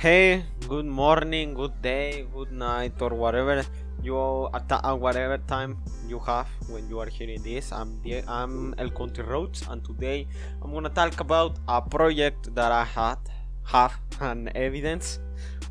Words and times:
hey, 0.00 0.42
good 0.66 0.86
morning, 0.86 1.52
good 1.52 1.76
day, 1.82 2.24
good 2.32 2.50
night, 2.50 2.94
or 3.02 3.10
whatever 3.10 3.62
you 4.02 4.48
at 4.54 4.72
uh, 4.72 4.96
whatever 4.96 5.36
time 5.36 5.76
you 6.08 6.18
have 6.18 6.48
when 6.70 6.88
you 6.88 6.98
are 6.98 7.06
hearing 7.06 7.42
this. 7.42 7.70
I'm 7.70 8.00
the, 8.02 8.24
I'm 8.26 8.74
El 8.78 8.88
Country 8.88 9.22
Roads, 9.24 9.62
and 9.68 9.84
today 9.84 10.26
I'm 10.62 10.72
gonna 10.72 10.88
talk 10.88 11.20
about 11.20 11.58
a 11.68 11.82
project 11.82 12.54
that 12.54 12.72
I 12.72 12.84
had 12.84 13.18
have 13.64 13.92
an 14.22 14.50
evidence 14.54 15.18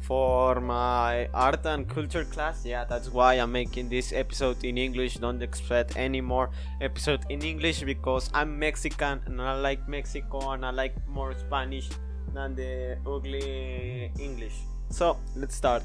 for 0.01 0.61
my 0.61 1.25
art 1.33 1.65
and 1.65 1.89
culture 1.89 2.25
class. 2.25 2.63
Yeah, 2.63 2.83
that's 2.85 3.09
why 3.09 3.33
I'm 3.33 3.51
making 3.51 3.89
this 3.89 4.13
episode 4.13 4.63
in 4.63 4.77
English. 4.77 5.15
Don't 5.15 5.41
expect 5.41 5.97
any 5.97 6.21
more 6.21 6.51
episode 6.81 7.25
in 7.29 7.41
English 7.41 7.81
because 7.81 8.29
I'm 8.35 8.59
Mexican 8.59 9.21
and 9.25 9.41
I 9.41 9.55
like 9.55 9.89
Mexico 9.89 10.51
and 10.51 10.63
I 10.63 10.69
like 10.69 10.93
more 11.07 11.33
Spanish 11.35 11.89
than 12.33 12.55
the 12.55 12.97
ugly 13.05 14.11
English. 14.19 14.55
So 14.89 15.17
let's 15.35 15.55
start. 15.55 15.83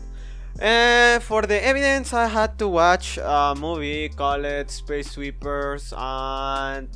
Uh, 0.60 1.18
for 1.20 1.42
the 1.42 1.64
evidence, 1.64 2.12
I 2.12 2.26
had 2.26 2.58
to 2.60 2.68
watch 2.68 3.18
a 3.18 3.54
movie 3.58 4.08
called 4.08 4.70
Space 4.70 5.10
Sweepers, 5.10 5.92
and 5.96 6.88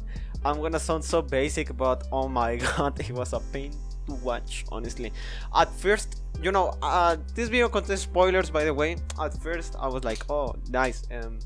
I'm 0.45 0.61
gonna 0.61 0.79
sound 0.79 1.05
so 1.05 1.23
basic, 1.23 1.77
but 1.77 2.07
oh 2.13 2.29
my 2.29 2.57
god, 2.77 3.01
it 3.01 3.11
was 3.11 3.33
a 3.33 3.41
pain 3.53 3.73
to 4.07 4.15
watch, 4.15 4.65
honestly. 4.71 5.13
At 5.55 5.73
first, 5.73 6.23
you 6.41 6.53
know, 6.53 6.75
uh, 6.83 7.17
this 7.35 7.49
video 7.49 7.69
contains 7.69 8.03
spoilers, 8.03 8.49
by 8.49 8.65
the 8.65 8.73
way. 8.73 8.97
At 9.21 9.35
first, 9.43 9.75
I 9.79 9.89
was 9.89 10.05
like, 10.05 10.31
oh, 10.31 10.55
nice. 10.71 11.03
Um, 11.11 11.41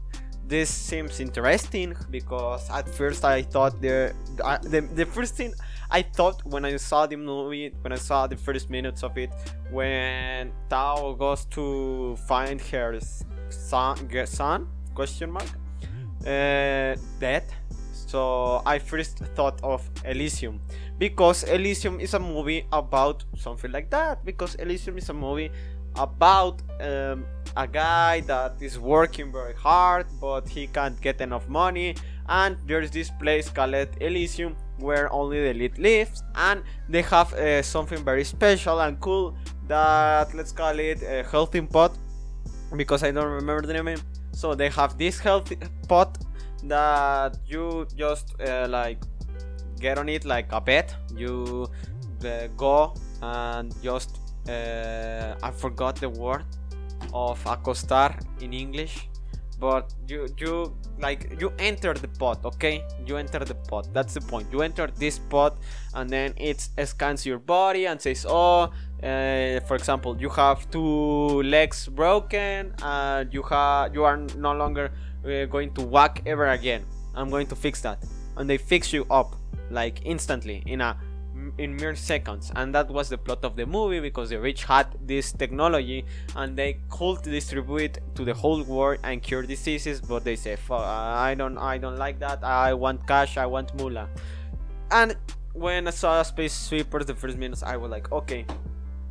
this 0.46 0.68
seems 0.68 1.18
interesting 1.18 1.96
because 2.10 2.68
at 2.68 2.86
first 2.86 3.24
I 3.24 3.40
thought 3.40 3.80
the, 3.80 4.12
the 4.36 4.86
the 4.94 5.06
first 5.06 5.34
thing 5.34 5.54
I 5.92 6.00
thought 6.00 6.42
when 6.46 6.64
I 6.64 6.76
saw 6.78 7.06
the 7.06 7.16
movie, 7.16 7.70
when 7.82 7.92
I 7.92 7.96
saw 7.96 8.26
the 8.26 8.36
first 8.36 8.70
minutes 8.70 9.02
of 9.02 9.18
it, 9.18 9.30
when 9.70 10.50
Tao 10.70 11.12
goes 11.12 11.44
to 11.56 12.16
find 12.26 12.58
her 12.72 12.98
son, 13.50 14.08
son 14.26 14.68
question 14.94 15.30
mark, 15.30 15.50
uh, 16.26 16.96
dead. 17.20 17.44
So 17.90 18.62
I 18.64 18.78
first 18.78 19.18
thought 19.36 19.60
of 19.62 19.88
Elysium 20.06 20.60
because 20.98 21.44
Elysium 21.44 22.00
is 22.00 22.14
a 22.14 22.18
movie 22.18 22.66
about 22.72 23.24
something 23.36 23.70
like 23.70 23.90
that. 23.90 24.24
Because 24.24 24.54
Elysium 24.54 24.96
is 24.96 25.10
a 25.10 25.14
movie 25.14 25.50
about 25.96 26.62
um, 26.80 27.26
a 27.56 27.66
guy 27.66 28.20
that 28.20 28.54
is 28.60 28.78
working 28.78 29.30
very 29.30 29.54
hard 29.54 30.06
but 30.20 30.48
he 30.48 30.66
can't 30.66 30.98
get 31.02 31.20
enough 31.20 31.46
money 31.48 31.94
and 32.28 32.56
there's 32.66 32.90
this 32.90 33.10
place 33.10 33.50
called 33.50 33.74
Elysium 34.00 34.56
where 34.82 35.12
only 35.12 35.40
the 35.40 35.50
elite 35.50 35.78
lives 35.78 36.22
and 36.34 36.62
they 36.88 37.02
have 37.02 37.32
uh, 37.34 37.62
something 37.62 38.04
very 38.04 38.24
special 38.24 38.80
and 38.80 39.00
cool 39.00 39.36
that 39.68 40.34
let's 40.34 40.52
call 40.52 40.78
it 40.78 41.02
a 41.02 41.22
healthy 41.22 41.60
pot 41.60 41.92
because 42.76 43.02
I 43.02 43.10
don't 43.10 43.30
remember 43.30 43.66
the 43.66 43.82
name. 43.82 44.00
So 44.32 44.54
they 44.54 44.70
have 44.70 44.98
this 44.98 45.18
healthy 45.18 45.58
pot 45.88 46.18
that 46.64 47.36
you 47.46 47.86
just 47.96 48.34
uh, 48.40 48.66
like 48.68 48.98
get 49.78 49.98
on 49.98 50.08
it 50.08 50.24
like 50.24 50.46
a 50.52 50.60
bet 50.60 50.94
you 51.16 51.66
uh, 52.24 52.46
go 52.56 52.94
and 53.20 53.74
just 53.82 54.20
uh, 54.48 55.34
I 55.42 55.50
forgot 55.50 55.96
the 55.96 56.08
word 56.08 56.44
of 57.12 57.42
acostar 57.44 58.18
in 58.40 58.52
English 58.52 59.08
but 59.62 59.94
you 60.08 60.26
you 60.38 60.76
like 60.98 61.40
you 61.40 61.52
enter 61.60 61.94
the 61.94 62.08
pot 62.08 62.44
okay? 62.44 62.82
You 63.06 63.16
enter 63.16 63.38
the 63.38 63.54
pot. 63.54 63.86
That's 63.94 64.14
the 64.14 64.20
point. 64.20 64.48
You 64.52 64.62
enter 64.62 64.88
this 64.88 65.20
pot 65.20 65.58
and 65.94 66.10
then 66.10 66.34
it 66.36 66.68
scans 66.84 67.24
your 67.24 67.38
body 67.38 67.86
and 67.86 68.00
says 68.00 68.26
oh 68.28 68.72
uh, 69.02 69.60
for 69.68 69.76
example 69.76 70.20
you 70.20 70.30
have 70.30 70.68
two 70.72 71.42
legs 71.44 71.86
broken 71.86 72.74
and 72.82 73.32
you 73.32 73.42
have 73.44 73.94
you 73.94 74.02
are 74.02 74.16
no 74.36 74.52
longer 74.52 74.90
uh, 75.24 75.44
going 75.46 75.72
to 75.74 75.82
walk 75.82 76.20
ever 76.26 76.48
again. 76.48 76.84
I'm 77.14 77.30
going 77.30 77.46
to 77.46 77.56
fix 77.56 77.80
that. 77.82 78.02
And 78.36 78.50
they 78.50 78.58
fix 78.58 78.92
you 78.92 79.06
up 79.10 79.36
like 79.70 80.00
instantly 80.04 80.64
in 80.66 80.80
a 80.80 80.96
in 81.58 81.76
mere 81.76 81.94
seconds. 81.94 82.52
And 82.56 82.74
that 82.74 82.90
was 82.90 83.08
the 83.08 83.18
plot 83.18 83.44
of 83.44 83.56
the 83.56 83.66
movie 83.66 84.00
because 84.00 84.30
the 84.30 84.40
rich 84.40 84.64
had 84.64 84.86
this 85.06 85.32
technology 85.32 86.04
and 86.36 86.56
they 86.56 86.78
could 86.88 87.22
distribute 87.22 87.98
to 88.14 88.24
the 88.24 88.34
whole 88.34 88.62
world 88.62 88.98
and 89.04 89.22
cure 89.22 89.42
diseases 89.42 90.00
but 90.00 90.24
they 90.24 90.36
say 90.36 90.56
i 90.70 91.34
don't 91.36 91.58
i 91.58 91.78
don't 91.78 91.96
like 91.96 92.18
that. 92.20 92.42
I 92.44 92.74
want 92.74 93.06
cash 93.06 93.36
i 93.36 93.46
want 93.46 93.74
moolah. 93.76 94.08
And 94.90 95.16
when 95.52 95.86
i 95.86 95.90
saw 95.90 96.22
space 96.22 96.52
sweepers 96.52 97.04
the 97.06 97.14
first 97.14 97.36
minutes 97.36 97.62
i 97.62 97.76
was 97.76 97.90
like 97.90 98.10
okay 98.10 98.46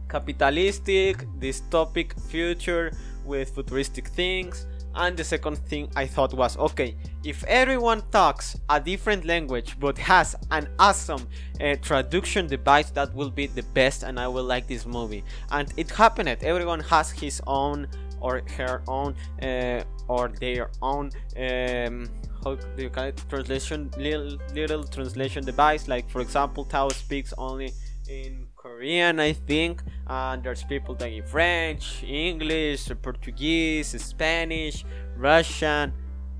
capitalistic 0.08 1.28
dystopic 1.40 2.20
future 2.30 2.92
with 3.24 3.54
futuristic 3.54 4.08
things 4.08 4.66
and 4.96 5.16
the 5.16 5.24
second 5.24 5.58
thing 5.58 5.90
I 5.96 6.06
thought 6.06 6.34
was 6.34 6.58
okay, 6.58 6.96
if 7.24 7.44
everyone 7.46 8.04
talks 8.12 8.58
a 8.70 8.80
different 8.80 9.26
language 9.26 9.78
but 9.80 9.98
has 9.98 10.36
an 10.52 10.70
awesome 10.80 11.28
uh, 11.60 11.76
traduction 11.82 12.48
device, 12.48 12.92
that 12.92 13.14
will 13.14 13.30
be 13.30 13.48
the 13.48 13.64
best 13.74 14.04
and 14.04 14.20
I 14.20 14.28
will 14.28 14.44
like 14.44 14.68
this 14.68 14.86
movie. 14.86 15.24
And 15.52 15.72
it 15.78 15.90
happened, 15.90 16.30
everyone 16.30 16.82
has 16.82 17.12
his 17.12 17.42
own 17.48 17.88
or 18.20 18.42
her 18.58 18.84
own 18.88 19.16
uh, 19.42 19.84
or 20.08 20.30
their 20.30 20.70
own. 20.82 21.12
Um, 21.38 22.10
how 22.44 22.56
do 22.56 22.84
you 22.84 22.90
call 22.90 23.06
it? 23.06 23.24
Translation, 23.30 23.92
little, 23.98 24.38
little 24.54 24.84
translation 24.84 25.44
device. 25.44 25.88
Like 25.88 26.10
for 26.10 26.22
example, 26.22 26.66
Tao 26.66 26.90
speaks 26.90 27.34
only 27.38 27.72
in 28.10 28.48
Korean, 28.62 29.20
I 29.20 29.34
think, 29.34 29.82
and 30.06 30.44
there's 30.44 30.64
people 30.64 30.94
talking 30.94 31.24
French, 31.24 32.04
English, 32.04 32.92
Portuguese, 33.02 34.00
Spanish, 34.00 34.86
Russian, 35.18 35.94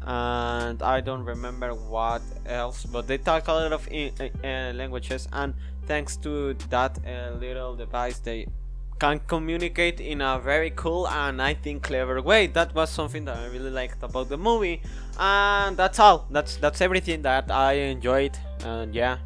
and 0.04 0.84
I 0.84 1.02
don't 1.02 1.24
remember 1.24 1.74
what 1.74 2.22
else, 2.46 2.86
but 2.86 3.08
they 3.08 3.18
talk 3.18 3.48
a 3.48 3.54
lot 3.54 3.74
of 3.74 3.88
in, 3.90 4.14
uh, 4.20 4.72
languages, 4.76 5.28
and 5.34 5.56
thanks 5.88 6.16
to 6.18 6.54
that 6.70 7.00
uh, 7.08 7.38
little 7.40 7.76
device, 7.76 8.20
they 8.20 8.46
can 9.00 9.20
communicate 9.26 10.00
in 10.00 10.22
a 10.22 10.38
very 10.38 10.70
cool 10.72 11.08
and 11.08 11.42
I 11.42 11.56
think 11.56 11.82
clever 11.82 12.22
way. 12.22 12.46
That 12.46 12.76
was 12.76 12.92
something 12.92 13.26
that 13.26 13.38
I 13.38 13.48
really 13.48 13.72
liked 13.72 14.04
about 14.04 14.30
the 14.30 14.38
movie, 14.38 14.84
and 15.20 15.76
that's 15.76 15.98
all. 15.98 16.28
That's 16.30 16.58
that's 16.58 16.82
everything 16.82 17.24
that 17.24 17.50
I 17.50 17.74
enjoyed, 17.74 18.38
and 18.64 18.94
yeah. 18.94 19.18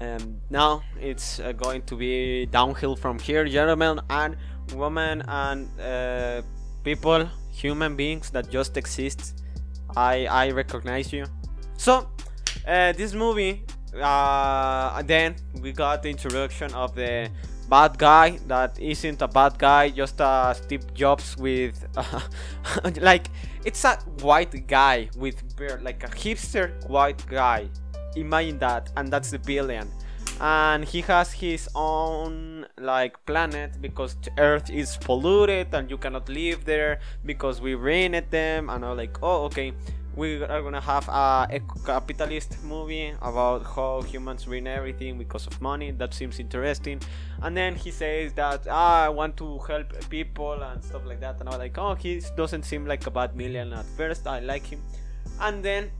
Um, 0.00 0.40
now 0.48 0.82
it's 0.98 1.40
uh, 1.40 1.52
going 1.52 1.82
to 1.82 1.94
be 1.94 2.46
downhill 2.46 2.96
from 2.96 3.18
here, 3.18 3.44
gentlemen 3.44 4.00
and 4.08 4.36
women 4.74 5.22
and 5.28 5.68
uh, 5.78 6.40
people, 6.82 7.28
human 7.52 7.96
beings 7.96 8.30
that 8.30 8.50
just 8.50 8.76
exist. 8.78 9.42
I 9.94 10.26
I 10.26 10.50
recognize 10.52 11.12
you. 11.12 11.26
So 11.76 12.08
uh, 12.66 12.92
this 12.92 13.12
movie, 13.12 13.62
uh, 14.00 15.02
then 15.02 15.36
we 15.60 15.72
got 15.72 16.02
the 16.02 16.08
introduction 16.08 16.72
of 16.72 16.94
the 16.94 17.30
bad 17.68 17.98
guy 17.98 18.38
that 18.48 18.80
isn't 18.80 19.20
a 19.20 19.28
bad 19.28 19.58
guy, 19.58 19.90
just 19.90 20.18
a 20.20 20.56
Steve 20.56 20.94
Jobs 20.94 21.36
with 21.36 21.76
like 23.02 23.28
it's 23.66 23.84
a 23.84 23.96
white 24.22 24.66
guy 24.66 25.10
with 25.16 25.56
beard, 25.58 25.82
like 25.82 26.02
a 26.04 26.08
hipster 26.08 26.72
white 26.88 27.22
guy 27.26 27.68
imagine 28.16 28.58
that 28.58 28.90
and 28.96 29.12
that's 29.12 29.30
the 29.30 29.38
billion. 29.38 29.88
And 30.40 30.84
he 30.86 31.02
has 31.02 31.32
his 31.32 31.68
own 31.74 32.66
like 32.78 33.24
planet 33.26 33.80
because 33.82 34.16
earth 34.38 34.70
is 34.70 34.96
polluted 34.96 35.74
and 35.74 35.90
you 35.90 35.98
cannot 35.98 36.28
live 36.30 36.64
there 36.64 37.00
because 37.26 37.60
we 37.60 37.74
ruined 37.74 38.24
them 38.30 38.70
and 38.70 38.84
i'm 38.84 38.96
like 38.96 39.18
oh 39.22 39.44
okay. 39.44 39.72
We 40.16 40.42
are 40.42 40.60
gonna 40.60 40.80
have 40.80 41.08
a, 41.08 41.46
a, 41.48 41.60
capitalist 41.86 42.64
movie 42.64 43.14
about 43.22 43.64
how 43.64 44.02
humans 44.02 44.46
ruin 44.48 44.66
everything 44.66 45.16
because 45.16 45.46
of 45.46 45.62
money. 45.62 45.92
That 45.92 46.12
seems 46.12 46.40
interesting. 46.40 47.00
And 47.42 47.56
then 47.56 47.76
he 47.76 47.92
says 47.92 48.32
that 48.32 48.66
ah, 48.68 49.04
i 49.04 49.08
want 49.08 49.36
to 49.36 49.58
help 49.60 49.86
people 50.10 50.60
and 50.62 50.82
stuff 50.82 51.06
like 51.06 51.20
that. 51.20 51.38
And 51.40 51.48
i'm 51.48 51.58
like 51.58 51.78
oh 51.78 51.94
he 51.94 52.20
doesn't 52.36 52.64
seem 52.64 52.86
like 52.86 53.06
a 53.06 53.10
bad 53.10 53.36
million 53.36 53.72
at 53.72 53.86
first. 53.96 54.26
I 54.26 54.40
like 54.40 54.66
him. 54.66 54.82
And 55.40 55.64
then 55.64 55.90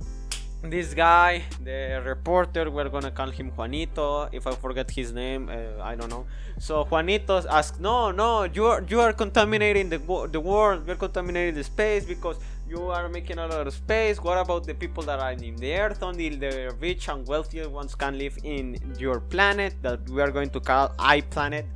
this 0.63 0.93
guy, 0.93 1.43
the 1.65 2.03
reporter, 2.05 2.71
we're 2.71 2.89
gonna 2.89 3.11
call 3.11 3.31
him 3.31 3.51
Juanito. 3.57 4.29
If 4.31 4.47
I 4.47 4.53
forget 4.53 4.91
his 4.91 5.13
name, 5.13 5.49
uh, 5.49 5.83
I 5.83 5.95
don't 5.95 6.11
know. 6.11 6.27
So 6.59 6.85
Juanito 6.85 7.43
asks, 7.49 7.81
"No, 7.81 8.11
no, 8.11 8.45
you 8.45 8.67
are 8.67 8.85
you 8.87 9.01
are 9.01 9.13
contaminating 9.13 9.89
the 9.89 9.99
the 10.31 10.41
world. 10.41 10.87
You're 10.87 10.97
contaminating 10.97 11.55
the 11.55 11.65
space 11.65 12.05
because 12.05 12.37
you 12.69 12.91
are 12.91 13.09
making 13.09 13.39
a 13.39 13.47
lot 13.47 13.67
of 13.67 13.73
space. 13.73 14.21
What 14.21 14.39
about 14.39 14.67
the 14.67 14.75
people 14.75 15.03
that 15.05 15.19
are 15.19 15.33
in 15.33 15.57
the 15.57 15.75
Earth? 15.75 16.03
Only 16.03 16.29
the 16.29 16.75
rich 16.79 17.09
and 17.09 17.27
wealthy 17.27 17.67
ones 17.67 17.95
can 17.95 18.19
live 18.19 18.37
in 18.45 18.79
your 18.99 19.21
planet 19.21 19.75
that 19.83 20.09
we 20.11 20.21
are 20.21 20.31
going 20.31 20.51
to 20.51 20.61
call 20.61 20.93
I 20.99 21.23
planet. 21.23 21.67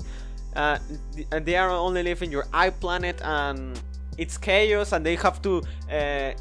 Uh, 0.55 0.79
they 1.31 1.57
are 1.57 1.71
only 1.71 2.03
living 2.03 2.31
your 2.31 2.47
I 2.53 2.71
planet, 2.71 3.21
and 3.23 3.81
it's 4.19 4.37
chaos, 4.37 4.93
and 4.93 5.05
they 5.05 5.17
have 5.17 5.41
to 5.43 5.63
uh, 5.91 6.33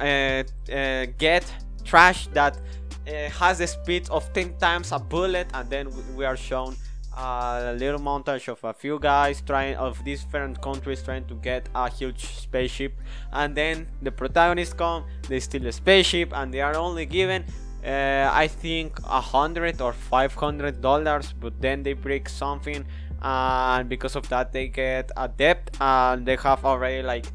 uh, 0.00 0.42
uh 0.72 1.06
get." 1.18 1.44
Trash 1.90 2.28
that 2.28 2.56
uh, 2.56 3.28
has 3.40 3.58
the 3.58 3.66
speed 3.66 4.08
of 4.10 4.32
10 4.32 4.56
times 4.58 4.92
a 4.92 4.98
bullet 4.98 5.48
and 5.54 5.68
then 5.68 5.88
we 6.16 6.24
are 6.24 6.36
shown 6.36 6.76
a 7.18 7.74
little 7.76 7.98
montage 7.98 8.46
of 8.48 8.62
a 8.62 8.72
few 8.72 8.98
guys 9.00 9.42
trying 9.42 9.74
of 9.74 10.02
different 10.04 10.62
countries 10.62 11.02
trying 11.02 11.24
to 11.26 11.34
get 11.34 11.68
a 11.74 11.90
huge 11.90 12.24
spaceship. 12.44 12.92
And 13.32 13.54
then 13.56 13.88
the 14.02 14.12
protagonists 14.12 14.74
come 14.74 15.04
they 15.28 15.40
steal 15.40 15.62
the 15.62 15.72
spaceship 15.72 16.32
and 16.32 16.54
they 16.54 16.60
are 16.60 16.76
only 16.76 17.06
given 17.06 17.44
uh, 17.84 18.30
I 18.32 18.46
think 18.46 18.98
a 19.04 19.20
hundred 19.20 19.80
or 19.80 19.92
five 19.92 20.32
hundred 20.34 20.80
dollars 20.80 21.32
but 21.32 21.60
then 21.60 21.82
they 21.82 21.94
break 21.94 22.28
something 22.28 22.84
and 23.22 23.88
because 23.88 24.14
of 24.16 24.28
that 24.28 24.52
they 24.52 24.68
get 24.68 25.10
a 25.16 25.26
debt 25.28 25.76
and 25.80 26.24
they 26.24 26.36
have 26.36 26.64
already 26.64 27.02
like 27.02 27.26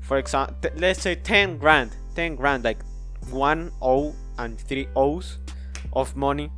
for 0.00 0.18
example 0.18 0.54
t- 0.62 0.68
let's 0.76 1.02
say 1.02 1.14
10 1.14 1.58
grand 1.58 1.90
10 2.14 2.36
grand 2.36 2.64
like 2.64 2.78
one 3.30 3.70
O 3.82 4.14
and 4.38 4.58
three 4.58 4.88
O's 4.96 5.38
of 5.92 6.14
money 6.16 6.50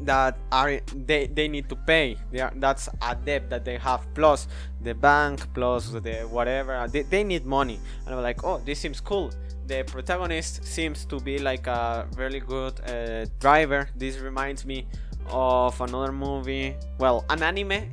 that 0.00 0.36
are 0.50 0.80
they, 1.06 1.26
they 1.26 1.48
need 1.48 1.68
to 1.68 1.76
pay. 1.76 2.16
They 2.30 2.40
are, 2.40 2.52
that's 2.56 2.88
a 3.02 3.14
debt 3.14 3.48
that 3.50 3.64
they 3.64 3.78
have 3.78 4.06
plus 4.14 4.48
the 4.82 4.94
bank 4.94 5.46
plus 5.54 5.90
the 5.90 6.26
whatever. 6.30 6.86
They, 6.90 7.02
they 7.02 7.24
need 7.24 7.46
money. 7.46 7.78
And 8.06 8.14
i'm 8.14 8.22
like 8.22 8.44
oh 8.44 8.60
this 8.64 8.80
seems 8.80 9.00
cool. 9.00 9.32
The 9.66 9.82
protagonist 9.84 10.64
seems 10.64 11.04
to 11.06 11.18
be 11.20 11.38
like 11.38 11.66
a 11.66 12.06
really 12.16 12.40
good 12.40 12.80
uh, 12.86 13.26
driver. 13.38 13.88
This 13.96 14.18
reminds 14.18 14.66
me 14.66 14.86
of 15.28 15.80
another 15.80 16.12
movie. 16.12 16.76
Well 16.98 17.24
an 17.30 17.42
anime 17.42 17.90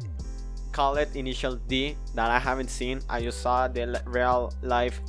called 0.71 0.97
it 0.97 1.13
initial 1.17 1.55
d 1.67 1.97
that 2.15 2.31
i 2.31 2.39
haven't 2.39 2.69
seen. 2.69 3.01
I 3.09 3.21
just 3.21 3.41
saw 3.41 3.67
the 3.67 4.01
real 4.05 4.53
life 4.61 5.01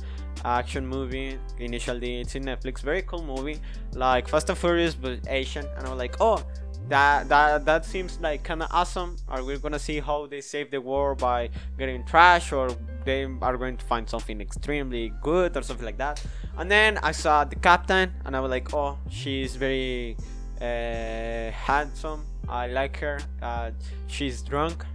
action 0.45 0.85
movie 0.85 1.37
initial 1.59 1.99
d 1.99 2.21
it's 2.21 2.35
in 2.35 2.43
netflix 2.43 2.81
very 2.81 3.01
cool 3.01 3.23
movie. 3.23 3.59
Like 3.93 4.27
fast 4.27 4.49
and 4.49 4.57
furious 4.57 4.95
but 4.95 5.19
asian 5.27 5.65
and 5.77 5.85
i 5.85 5.89
was 5.89 5.99
like 5.99 6.15
oh 6.19 6.43
that 6.89 7.29
that 7.29 7.65
that 7.65 7.85
seems 7.85 8.19
like 8.19 8.43
kind 8.43 8.61
of 8.61 8.69
awesome. 8.71 9.15
Are 9.27 9.43
we 9.43 9.57
gonna 9.57 9.79
see 9.79 9.99
how 9.99 10.25
they 10.27 10.41
save 10.41 10.71
the 10.71 10.81
world 10.81 11.19
by 11.19 11.49
getting 11.77 12.03
trash 12.05 12.51
or 12.51 12.75
they 13.05 13.23
are 13.41 13.57
going 13.57 13.77
to 13.77 13.85
find 13.85 14.07
something 14.07 14.41
extremely 14.41 15.13
good 15.21 15.55
or 15.55 15.61
something 15.61 15.85
like 15.85 15.97
that? 15.97 16.23
And 16.57 16.69
then 16.69 16.99
i 17.01 17.11
saw 17.11 17.43
the 17.43 17.55
captain 17.55 18.13
and 18.25 18.35
i 18.35 18.39
was 18.39 18.49
like 18.49 18.73
oh 18.73 18.97
she's 19.09 19.55
very 19.55 20.17
uh, 20.61 21.51
handsome. 21.51 22.25
I 22.47 22.67
like 22.67 22.97
her 22.99 23.19
uh, 23.41 23.71
she's 24.07 24.41
drunk. 24.41 24.85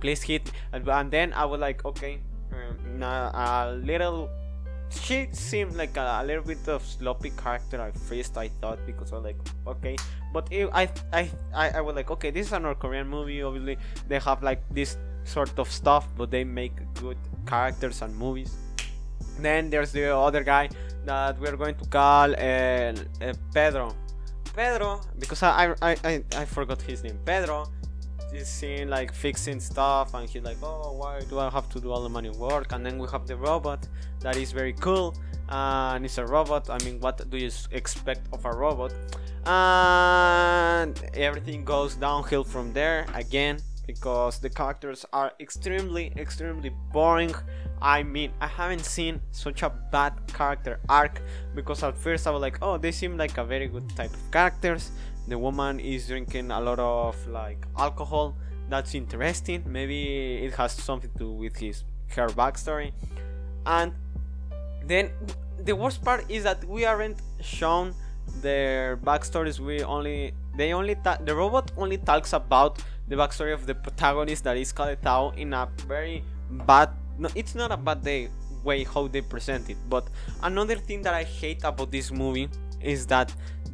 Please 0.00 0.22
hit. 0.22 0.50
And, 0.72 0.88
and 0.88 1.10
then 1.10 1.32
i 1.32 1.44
was 1.44 1.60
like 1.60 1.84
okay 1.84 2.20
um, 2.52 3.02
a 3.02 3.78
little 3.84 4.30
she 4.90 5.28
seemed 5.32 5.76
like 5.76 5.96
a, 5.96 6.20
a, 6.22 6.24
little 6.24 6.42
bit 6.42 6.68
of 6.68 6.84
sloppy 6.84 7.30
character 7.30 7.80
at 7.80 7.96
first 7.96 8.36
I 8.36 8.48
thought 8.60 8.78
because 8.86 9.12
I 9.12 9.16
was 9.16 9.24
like 9.24 9.38
okay. 9.66 9.96
But 10.32 10.48
I, 10.52 10.88
I 11.12 11.30
I 11.54 11.70
I 11.70 11.80
was 11.80 11.94
like 11.94 12.10
okay 12.10 12.30
this 12.30 12.48
is 12.48 12.52
a 12.52 12.58
North 12.58 12.78
Korean 12.78 13.08
movie. 13.08 13.42
Obviously 13.42 13.78
they 14.08 14.18
have 14.18 14.42
like 14.42 14.62
this 14.70 14.96
sort 15.24 15.58
of 15.58 15.70
stuff 15.70 16.08
but 16.16 16.30
they 16.30 16.44
make 16.44 16.72
good 16.94 17.18
characters 17.46 18.02
and 18.02 18.16
movies. 18.16 18.56
Then 19.38 19.70
there's 19.70 19.92
the 19.92 20.14
other 20.14 20.42
guy 20.42 20.68
that 21.04 21.38
we're 21.40 21.56
going 21.56 21.76
to 21.76 21.86
call 21.86 22.34
uh, 22.34 22.36
uh, 22.36 23.34
Pedro. 23.54 23.94
Pedro 24.54 25.00
because 25.18 25.42
I, 25.42 25.74
I 25.80 25.96
I 26.04 26.24
I 26.36 26.44
forgot 26.44 26.82
his 26.82 27.04
name. 27.04 27.18
Pedro 27.24 27.68
is 28.32 28.48
seen 28.48 28.88
like 28.88 29.12
fixing 29.12 29.60
stuff 29.60 30.14
and 30.14 30.28
he's 30.28 30.42
like 30.42 30.56
oh 30.62 30.92
why 30.92 31.20
do 31.28 31.38
i 31.38 31.48
have 31.50 31.68
to 31.68 31.80
do 31.80 31.90
all 31.90 32.02
the 32.02 32.08
manual 32.08 32.36
work? 32.38 32.72
And 32.72 32.84
then 32.84 32.98
we 32.98 33.08
have 33.08 33.26
the 33.26 33.36
robot 33.36 33.86
that 34.20 34.36
is 34.36 34.52
very 34.52 34.72
cool 34.74 35.16
and 35.48 36.04
it's 36.04 36.18
a 36.18 36.26
robot. 36.26 36.70
I 36.70 36.78
mean 36.84 37.00
what 37.00 37.28
do 37.30 37.36
you 37.36 37.50
expect 37.72 38.28
of 38.32 38.44
a 38.44 38.52
robot? 38.52 38.92
And 39.46 40.94
everything 41.14 41.64
goes 41.64 41.96
downhill 41.96 42.44
from 42.44 42.72
there 42.72 43.06
again 43.14 43.58
because 43.86 44.38
the 44.38 44.48
characters 44.48 45.04
are 45.12 45.32
extremely 45.40 46.12
extremely 46.16 46.70
boring. 46.92 47.34
I 47.82 48.02
mean 48.02 48.32
i 48.40 48.46
haven't 48.46 48.84
seen 48.84 49.20
such 49.30 49.62
a 49.62 49.70
bad 49.90 50.12
character 50.28 50.78
arc 50.88 51.22
because 51.54 51.82
at 51.82 51.96
first 51.96 52.26
i 52.26 52.30
was 52.30 52.42
like 52.42 52.58
oh 52.60 52.76
they 52.76 52.92
seem 52.92 53.16
like 53.16 53.38
a 53.38 53.44
very 53.44 53.68
good 53.68 53.88
type 53.96 54.12
of 54.12 54.30
characters 54.30 54.90
the 55.28 55.38
woman 55.38 55.80
is 55.80 56.08
drinking 56.08 56.50
a 56.50 56.60
lot 56.60 56.78
of 56.78 57.16
like 57.28 57.66
alcohol. 57.78 58.36
That's 58.68 58.94
interesting. 58.94 59.64
Maybe 59.66 60.44
it 60.44 60.54
has 60.54 60.72
something 60.72 61.10
to 61.10 61.18
do 61.18 61.32
with 61.32 61.56
his 61.56 61.84
her 62.16 62.28
backstory. 62.28 62.92
And 63.66 63.92
then 64.84 65.10
the 65.58 65.74
worst 65.74 66.02
part 66.04 66.24
is 66.30 66.44
that 66.44 66.64
we 66.64 66.84
aren't 66.84 67.18
shown 67.40 67.94
their 68.42 68.96
backstories. 68.96 69.58
We 69.58 69.82
only 69.82 70.34
they 70.56 70.72
only 70.72 70.94
ta- 70.96 71.18
the 71.24 71.34
robot 71.34 71.72
only 71.76 71.98
talks 71.98 72.32
about 72.32 72.82
the 73.08 73.16
backstory 73.16 73.52
of 73.52 73.66
the 73.66 73.74
protagonist 73.74 74.44
that 74.44 74.56
is 74.56 74.72
called 74.72 74.96
Tao 75.02 75.30
in 75.36 75.52
a 75.52 75.68
very 75.86 76.22
bad 76.66 76.90
no 77.18 77.28
it's 77.34 77.54
not 77.54 77.70
a 77.70 77.76
bad 77.76 78.02
day 78.02 78.28
way 78.64 78.84
how 78.84 79.08
they 79.08 79.20
present 79.20 79.70
it. 79.70 79.76
But 79.88 80.08
another 80.42 80.76
thing 80.76 81.02
that 81.02 81.14
I 81.14 81.24
hate 81.24 81.64
about 81.64 81.90
this 81.90 82.10
movie 82.10 82.48
is 82.82 83.06
that 83.06 83.32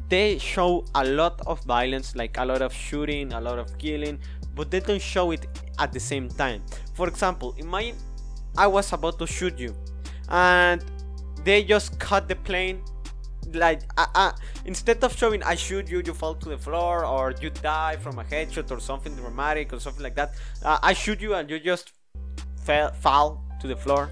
they 0.09 0.37
show 0.37 0.85
a 0.95 1.03
lot 1.03 1.41
of 1.45 1.63
violence, 1.63 2.15
like 2.15 2.37
a 2.37 2.45
lot 2.45 2.61
of 2.61 2.73
shooting, 2.73 3.33
a 3.33 3.41
lot 3.41 3.59
of 3.59 3.77
killing, 3.77 4.19
but 4.55 4.71
they 4.71 4.79
don't 4.79 5.01
show 5.01 5.31
it 5.31 5.45
at 5.79 5.91
the 5.91 5.99
same 5.99 6.29
time. 6.29 6.63
For 6.93 7.07
example, 7.07 7.55
imagine 7.57 7.97
I 8.57 8.67
was 8.67 8.93
about 8.93 9.19
to 9.19 9.27
shoot 9.27 9.57
you, 9.59 9.75
and 10.29 10.83
they 11.43 11.63
just 11.63 11.99
cut 11.99 12.27
the 12.27 12.35
plane. 12.35 12.81
Like 13.53 13.81
uh, 13.97 14.07
uh, 14.13 14.31
instead 14.65 15.01
of 15.03 15.15
showing 15.15 15.41
I 15.43 15.55
shoot 15.55 15.89
you, 15.89 16.01
you 16.05 16.13
fall 16.13 16.35
to 16.35 16.49
the 16.49 16.57
floor, 16.57 17.05
or 17.05 17.33
you 17.41 17.49
die 17.49 17.95
from 17.97 18.19
a 18.19 18.23
headshot, 18.23 18.71
or 18.71 18.79
something 18.79 19.15
dramatic, 19.15 19.73
or 19.73 19.79
something 19.79 20.03
like 20.03 20.15
that. 20.15 20.35
Uh, 20.63 20.79
I 20.81 20.93
shoot 20.93 21.21
you, 21.21 21.33
and 21.33 21.49
you 21.49 21.59
just 21.59 21.93
fell 22.63 22.91
fall 22.93 23.43
to 23.61 23.67
the 23.67 23.75
floor 23.75 24.09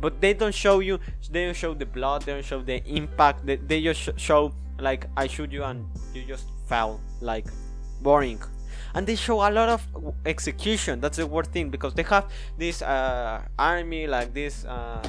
but 0.00 0.20
they 0.20 0.32
don't 0.32 0.54
show 0.54 0.80
you 0.80 0.98
they 1.30 1.44
don't 1.44 1.56
show 1.56 1.74
the 1.74 1.86
blood 1.86 2.22
they 2.22 2.32
don't 2.32 2.44
show 2.44 2.62
the 2.62 2.82
impact. 2.86 3.44
They, 3.46 3.56
they 3.56 3.82
just 3.82 4.00
sh- 4.00 4.16
show 4.16 4.52
like 4.78 5.06
I 5.16 5.26
shoot 5.26 5.52
you 5.52 5.64
and 5.64 5.84
you 6.14 6.24
just 6.24 6.46
fell 6.66 7.00
like 7.20 7.46
boring. 8.02 8.40
And 8.94 9.06
they 9.06 9.14
show 9.14 9.36
a 9.46 9.50
lot 9.50 9.68
of 9.68 9.86
execution. 10.26 11.00
That's 11.00 11.18
the 11.18 11.26
worst 11.26 11.52
thing 11.52 11.70
because 11.70 11.94
they 11.94 12.02
have 12.04 12.30
this 12.58 12.82
uh, 12.82 13.42
army 13.58 14.06
like 14.06 14.34
this 14.34 14.64
uh, 14.64 15.02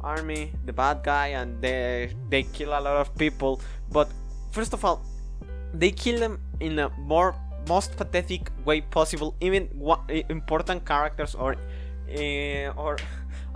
army 0.00 0.52
the 0.64 0.72
bad 0.72 1.02
guy 1.02 1.28
and 1.28 1.60
they 1.60 2.14
they 2.30 2.44
kill 2.44 2.70
a 2.70 2.80
lot 2.80 2.96
of 2.96 3.14
people. 3.16 3.60
But 3.90 4.08
first 4.52 4.72
of 4.72 4.84
all 4.84 5.02
they 5.74 5.90
kill 5.90 6.18
them 6.18 6.38
in 6.60 6.78
a 6.78 6.88
more 6.98 7.34
most 7.68 7.96
pathetic 7.96 8.50
way 8.64 8.80
possible. 8.80 9.34
Even 9.40 9.68
important 10.28 10.84
characters 10.86 11.34
or 11.34 11.56
uh, 12.08 12.72
or 12.76 12.96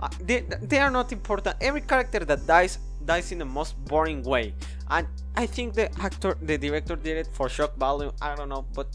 uh, 0.01 0.09
they, 0.21 0.41
they 0.61 0.79
are 0.79 0.91
not 0.91 1.11
important 1.11 1.55
every 1.61 1.81
character 1.81 2.19
that 2.19 2.45
dies 2.45 2.79
dies 3.05 3.31
in 3.31 3.39
the 3.39 3.45
most 3.45 3.73
boring 3.85 4.21
way 4.23 4.53
and 4.89 5.07
i 5.35 5.45
think 5.45 5.73
the 5.73 5.91
actor 6.01 6.37
the 6.41 6.57
director 6.57 6.95
did 6.95 7.17
it 7.17 7.27
for 7.33 7.49
shock 7.49 7.75
value 7.77 8.11
i 8.21 8.35
don't 8.35 8.49
know 8.49 8.65
but 8.73 8.87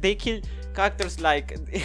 they 0.00 0.14
kill 0.14 0.40
characters 0.74 1.20
like 1.20 1.58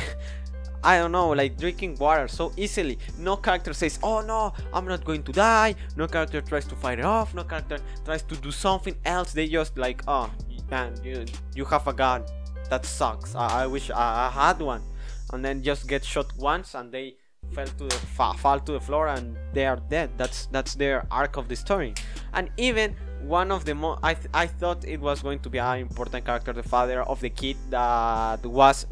I 0.86 0.98
don't 0.98 1.13
know, 1.13 1.30
like 1.30 1.58
drinking 1.58 1.98
water 1.98 2.27
so 2.27 2.51
easily. 2.58 3.00
No 3.18 3.38
character 3.38 3.72
says, 3.74 4.00
"Oh 4.03 4.20
no, 4.20 4.51
I'm 4.74 4.86
not 4.86 5.06
going 5.06 5.24
to 5.24 5.32
die." 5.32 5.75
No 5.96 6.08
character 6.08 6.42
tries 6.42 6.65
to 6.65 6.75
fight 6.75 7.00
it 7.00 7.06
off. 7.06 7.34
No 7.34 7.46
character 7.46 7.80
tries 8.03 8.22
to 8.24 8.36
do 8.36 8.51
something 8.51 8.96
else. 9.06 9.32
They 9.32 9.48
just 9.48 9.77
like, 9.77 10.03
"Oh, 10.10 10.30
man, 10.70 10.94
you 11.01 11.24
you 11.56 11.63
have 11.65 11.88
a 11.88 11.94
gun. 11.94 12.25
That 12.70 12.86
sucks. 12.86 13.34
I, 13.34 13.63
I 13.63 13.68
wish 13.68 13.92
I, 13.92 14.27
I, 14.27 14.30
had 14.30 14.60
one." 14.60 14.84
And 15.32 15.44
then 15.44 15.63
just 15.63 15.88
get 15.88 16.03
shot 16.03 16.27
once, 16.38 16.75
and 16.75 16.92
they 16.92 17.15
fell 17.53 17.67
to 17.67 17.86
the 17.86 17.95
fa- 18.17 18.33
fall 18.38 18.60
to 18.60 18.72
the 18.74 18.79
floor, 18.79 19.07
and 19.07 19.38
they 19.53 19.65
are 19.65 19.79
dead. 19.89 20.12
That's 20.17 20.48
that's 20.48 20.75
their 20.75 21.05
arc 21.12 21.38
of 21.38 21.48
the 21.48 21.55
story. 21.55 21.93
And 22.33 22.50
even 22.57 22.95
one 23.24 23.51
of 23.51 23.63
the 23.65 23.74
more 23.74 23.98
I, 24.03 24.13
th- 24.13 24.27
I 24.33 24.48
thought 24.48 24.86
it 24.86 25.00
was 25.00 25.22
going 25.22 25.39
to 25.39 25.50
be 25.50 25.57
an 25.57 25.79
important 25.79 26.25
character 26.25 26.51
the 26.51 26.63
father 26.63 27.03
of 27.03 27.22
the 27.22 27.29
kid 27.29 27.55
that 27.69 28.45
was 28.45 28.86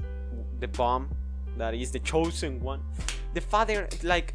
the 0.60 0.68
bomb 0.70 1.10
that 1.58 1.74
is 1.74 1.92
the 1.92 2.00
chosen 2.00 2.62
one 2.62 2.82
the 3.34 3.42
father 3.42 3.90
like 4.04 4.34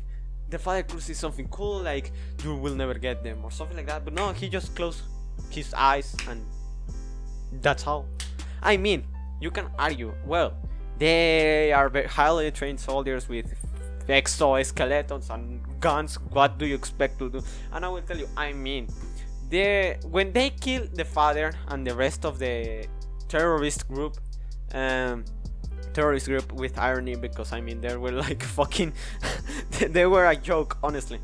the 0.51 0.59
father 0.59 0.83
could 0.83 1.03
see 1.03 1.15
something 1.15 1.49
cool 1.49 1.81
like 1.81 2.13
you 2.45 2.55
will 2.55 2.75
never 2.75 2.95
get 2.95 3.25
them 3.25 3.39
or 3.43 3.51
something 3.51 3.77
like 3.77 3.87
that 3.87 4.05
but 4.05 4.13
no 4.13 4.33
he 4.33 4.49
just 4.49 4.77
closed 4.77 5.01
his 5.51 5.73
eyes 5.75 6.15
and 6.29 6.45
that's 7.63 7.83
how 7.83 8.05
i 8.63 8.77
mean 8.77 9.05
you 9.41 9.51
can 9.51 9.67
argue 9.79 10.13
well 10.27 10.53
they 10.99 11.73
are 11.73 11.89
very 11.89 12.07
highly 12.07 12.51
trained 12.51 12.79
soldiers 12.79 13.29
with 13.29 13.47
exoskeletons 14.09 15.31
and 15.31 15.61
guns 15.81 16.17
what 16.31 16.59
do 16.59 16.67
you 16.67 16.75
expect 16.75 17.19
to 17.19 17.31
do? 17.31 17.43
And 17.73 17.85
i 17.85 17.89
will 17.89 18.03
tell 18.03 18.19
you 18.19 18.29
i 18.37 18.53
mean 18.53 18.89
they 19.49 19.99
when 20.11 20.33
they 20.33 20.51
kill 20.51 20.87
the 20.93 21.05
father 21.05 21.53
and 21.69 21.87
the 21.87 21.95
rest 21.95 22.25
of 22.25 22.39
the 22.39 22.87
terrorist 23.29 23.89
group 23.89 24.17
um, 24.73 25.25
terrorist 25.93 26.27
group 26.27 26.53
with 26.53 26.79
irony 26.79 27.15
because 27.15 27.53
I 27.53 27.61
mean 27.61 27.81
they 27.81 27.97
were 27.97 28.13
like 28.27 28.43
fucking 28.43 28.93
they 29.97 30.07
were 30.07 30.27
a 30.27 30.37
joke 30.37 30.79
honestly. 30.83 31.21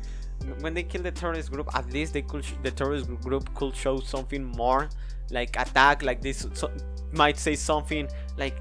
When 0.59 0.73
they 0.73 0.83
kill 0.83 1.03
the 1.03 1.11
terrorist 1.11 1.51
group 1.51 1.69
at 1.73 1.85
least 1.93 2.13
they 2.13 2.21
could 2.21 2.43
sh- 2.43 2.59
the 2.63 2.71
terrorist 2.71 3.07
group 3.21 3.53
could 3.53 3.75
show 3.75 3.99
something 4.01 4.43
more 4.43 4.89
like 5.29 5.55
attack 5.57 6.03
like 6.03 6.21
this 6.21 6.45
so, 6.53 6.69
might 7.13 7.37
say 7.37 7.55
something 7.55 8.09
like 8.37 8.57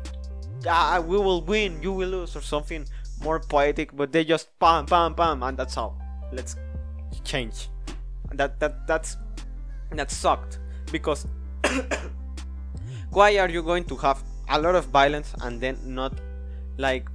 ah, 0.69 1.03
we 1.05 1.17
will 1.17 1.43
win, 1.43 1.83
you 1.83 1.93
will 1.93 2.09
lose, 2.09 2.37
or 2.37 2.41
something 2.41 2.87
more 3.23 3.41
poetic. 3.41 3.95
But 3.97 4.13
they 4.13 4.25
just 4.25 4.59
pam, 4.59 4.87
pam, 4.87 5.15
pam, 5.15 5.43
and 5.43 5.57
that's 5.57 5.77
all. 5.77 5.99
Let's 6.33 6.57
change. 7.25 7.69
That 8.33 8.59
that 8.61 8.87
that's 8.87 9.17
that 9.91 10.11
sucked 10.11 10.59
because 10.91 11.27
why 13.11 13.37
are 13.39 13.49
you 13.49 13.63
going 13.63 13.85
to 13.85 13.97
have 13.97 14.23
a 14.49 14.59
lot 14.59 14.75
of 14.75 14.87
violence 14.87 15.35
and 15.43 15.61
then 15.61 15.77
not 15.85 16.19
like 16.79 17.09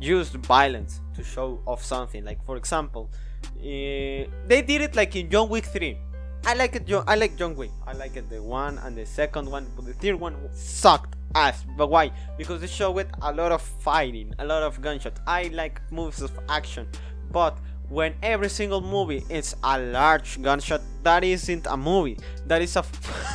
use 0.00 0.28
violence 0.28 1.00
to 1.14 1.24
show 1.24 1.60
off 1.66 1.84
something? 1.84 2.24
Like 2.24 2.44
for 2.44 2.56
example, 2.56 3.10
uh, 3.56 4.30
they 4.46 4.62
did 4.64 4.80
it 4.80 4.94
like 4.94 5.16
in 5.16 5.28
John 5.28 5.48
Wick 5.48 5.64
3 5.64 5.98
I 6.44 6.54
like 6.54 6.76
it. 6.76 6.90
I 7.06 7.14
like 7.14 7.36
John 7.36 7.54
Wick. 7.56 7.70
I 7.86 7.92
like 7.92 8.16
it. 8.16 8.30
The 8.30 8.42
one 8.42 8.78
and 8.78 8.96
the 8.96 9.04
second 9.04 9.50
one, 9.50 9.66
but 9.76 9.84
the 9.84 9.92
third 9.92 10.14
one 10.18 10.34
sucked 10.52 11.17
ass. 11.34 11.64
But 11.76 11.88
why? 11.88 12.12
Because 12.36 12.60
they 12.60 12.66
showed 12.66 13.06
a 13.22 13.32
lot 13.32 13.52
of 13.52 13.62
fighting, 13.62 14.34
a 14.38 14.44
lot 14.44 14.62
of 14.62 14.80
gunshots. 14.80 15.20
I 15.26 15.44
like 15.52 15.80
movies 15.90 16.22
of 16.22 16.38
action, 16.48 16.88
but 17.30 17.58
when 17.88 18.14
every 18.22 18.50
single 18.50 18.80
movie 18.80 19.24
is 19.30 19.56
a 19.62 19.78
large 19.78 20.42
gunshot, 20.42 20.82
that 21.02 21.24
isn't 21.24 21.66
a 21.66 21.76
movie. 21.76 22.18
That 22.46 22.62
is 22.62 22.76
a 22.76 22.84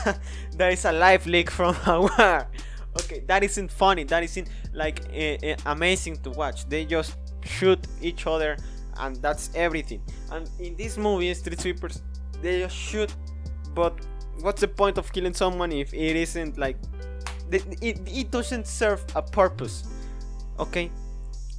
that 0.58 0.74
is 0.74 0.86
a 0.86 0.92
live 0.92 1.26
leak 1.26 1.50
from 1.50 1.76
a 1.86 2.02
war. 2.02 2.48
Okay, 3.02 3.24
that 3.28 3.44
isn't 3.44 3.72
funny. 3.72 4.04
That 4.04 4.24
isn't 4.24 4.50
like 4.74 5.02
amazing 5.66 6.18
to 6.18 6.30
watch. 6.30 6.70
They 6.70 6.86
just 6.86 7.18
shoot 7.44 7.80
each 8.02 8.28
other, 8.28 8.56
and 9.00 9.16
that's 9.16 9.50
everything. 9.56 10.02
And 10.32 10.50
in 10.60 10.76
this 10.76 10.98
movie, 10.98 11.34
Street 11.34 11.60
Sweepers 11.60 12.02
they 12.44 12.60
just 12.60 12.76
shoot 12.76 13.16
but 13.74 13.94
what's 14.42 14.62
the 14.62 14.68
point 14.68 14.98
of 14.98 15.12
killing 15.12 15.34
someone 15.34 15.72
if 15.72 15.94
it 15.94 16.16
isn't 16.16 16.58
like 16.58 16.78
it, 17.52 18.00
it, 18.08 18.32
doesn't 18.32 18.68
serve 18.68 19.04
a 19.16 19.22
purpose 19.22 19.84
okay 20.60 20.92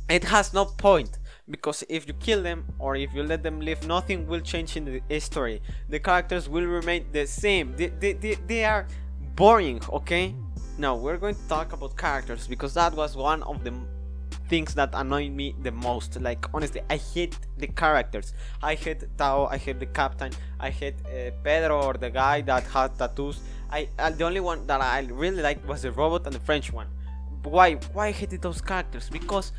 it 0.08 0.24
has 0.24 0.52
no 0.52 0.64
point 0.64 1.18
because 1.50 1.84
if 1.88 2.06
you 2.08 2.14
kill 2.14 2.42
them 2.42 2.64
or 2.78 2.96
if 2.96 3.12
you 3.14 3.22
let 3.22 3.42
them 3.42 3.60
live 3.60 3.86
nothing 3.86 4.26
will 4.26 4.40
change 4.40 4.76
in 4.76 4.84
the 4.84 5.02
history 5.08 5.60
the 5.88 5.98
characters 5.98 6.48
will 6.48 6.66
remain 6.66 7.06
the 7.12 7.26
same 7.26 7.74
they, 7.76 7.88
they, 7.88 8.12
they, 8.12 8.34
they 8.46 8.64
are 8.64 8.86
boring 9.34 9.80
okay 9.92 10.34
now 10.78 10.94
we're 10.94 11.18
going 11.18 11.34
to 11.34 11.48
talk 11.48 11.72
about 11.72 11.96
characters 11.96 12.46
because 12.46 12.74
that 12.74 12.94
was 12.94 13.16
one 13.16 13.42
of 13.44 13.62
the 13.62 13.72
things 14.48 14.74
that 14.74 14.90
annoy 14.92 15.28
me 15.30 15.54
the 15.62 15.70
most. 15.70 16.20
Like 16.20 16.46
honestly, 16.52 16.82
I 16.90 16.96
hate 16.96 17.36
the 17.58 17.68
characters. 17.68 18.34
I 18.62 18.74
hate 18.74 19.02
Tao. 19.16 19.46
I 19.46 19.56
hate 19.56 19.80
the 19.80 19.86
captain. 19.86 20.32
I 20.60 20.70
hate 20.70 20.96
uh, 21.06 21.30
Pedro 21.42 21.82
or 21.82 21.94
the 21.94 22.10
guy 22.10 22.40
that 22.42 22.64
had 22.64 22.98
tattoos. 22.98 23.40
I 23.74 23.88
uh, 23.98 24.10
the 24.10 24.22
only 24.22 24.38
one 24.38 24.66
that 24.68 24.80
I 24.80 25.00
really 25.10 25.42
liked 25.42 25.66
was 25.66 25.82
the 25.82 25.90
robot 25.90 26.26
and 26.26 26.34
the 26.34 26.38
French 26.38 26.72
one. 26.72 26.86
Why? 27.42 27.74
Why 27.92 28.06
I 28.08 28.12
hated 28.12 28.40
those 28.40 28.60
characters? 28.60 29.10
Because 29.10 29.50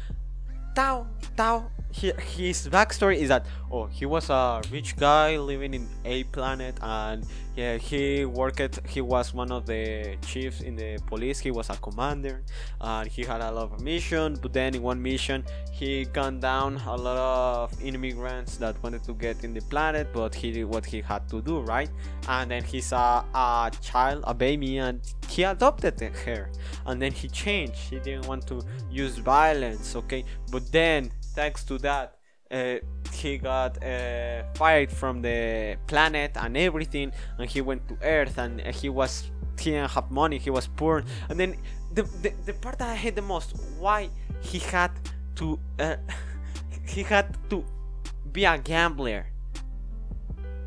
Tao, 0.74 1.06
Tao, 1.36 1.70
he, 1.96 2.12
his 2.36 2.68
backstory 2.68 3.18
is 3.18 3.30
that 3.30 3.46
oh 3.72 3.86
he 3.86 4.06
was 4.06 4.30
a 4.30 4.62
rich 4.70 4.98
guy 4.98 5.38
living 5.38 5.74
in 5.74 5.88
a 6.04 6.24
planet 6.26 6.78
and 6.82 7.26
yeah 7.56 7.78
he 7.78 8.26
worked 8.26 8.86
he 8.88 9.00
was 9.00 9.34
one 9.34 9.50
of 9.50 9.66
the 9.66 10.18
chiefs 10.22 10.60
in 10.60 10.76
the 10.76 11.00
police. 11.08 11.40
He 11.40 11.52
was 11.52 11.70
a 11.70 11.78
commander 11.78 12.44
and 12.82 13.08
he 13.08 13.24
had 13.24 13.40
a 13.40 13.50
lot 13.50 13.72
of 13.72 13.82
missions 13.82 14.40
but 14.40 14.52
then 14.52 14.76
in 14.76 14.82
one 14.82 15.02
mission 15.02 15.46
he 15.72 16.06
gunned 16.06 16.42
down 16.42 16.82
a 16.86 16.96
lot 16.96 17.18
of 17.18 17.82
immigrants 17.82 18.58
that 18.58 18.82
wanted 18.84 19.04
to 19.06 19.14
get 19.14 19.44
in 19.46 19.54
the 19.54 19.62
planet 19.62 20.08
but 20.12 20.36
he 20.36 20.52
did 20.52 20.66
what 20.66 20.86
he 20.86 21.00
had 21.00 21.28
to 21.30 21.42
do 21.42 21.62
right? 21.62 21.90
And 22.28 22.52
then 22.52 22.64
he 22.64 22.82
saw 22.82 23.24
a 23.34 23.72
child 23.82 24.26
a 24.28 24.34
baby 24.34 24.80
and 24.80 25.00
he 25.30 25.44
adopted 25.44 26.00
her. 26.02 26.50
And 26.86 27.02
then 27.02 27.12
he 27.12 27.28
changed. 27.28 27.76
He 27.76 28.00
didn't 28.00 28.28
want 28.28 28.48
to 28.48 28.62
use 28.90 29.18
violence 29.18 29.96
okay? 29.96 30.26
But 30.52 30.72
then 30.72 31.12
thanks 31.36 31.64
to 31.66 31.78
that 31.80 32.18
uh, 32.52 32.76
he 33.12 33.38
got 33.38 33.84
uh, 33.84 34.44
fired 34.54 34.92
from 34.92 35.22
the 35.22 35.78
planet 35.88 36.32
and 36.36 36.58
everything 36.58 37.12
and 37.38 37.50
he 37.50 37.62
went 37.62 37.88
to 37.88 37.98
earth 38.04 38.38
and 38.38 38.62
he 38.62 38.90
was 38.90 39.32
he 39.60 39.72
didn't 39.72 39.92
have 39.92 40.12
money 40.12 40.38
he 40.38 40.50
was 40.50 40.68
poor. 40.68 41.04
And 41.30 41.40
then 41.40 41.58
the, 41.94 42.04
the, 42.04 42.34
the 42.46 42.54
part 42.54 42.78
that 42.80 42.90
i 42.90 42.96
hate 42.96 43.16
the 43.16 43.22
most 43.22 43.56
why 43.80 44.10
he 44.42 44.60
had 44.60 44.92
to 45.36 45.60
uh, 45.80 45.96
he 46.86 47.04
had 47.04 47.38
to 47.50 47.64
be 48.32 48.46
a 48.46 48.58
gambler. 48.58 49.26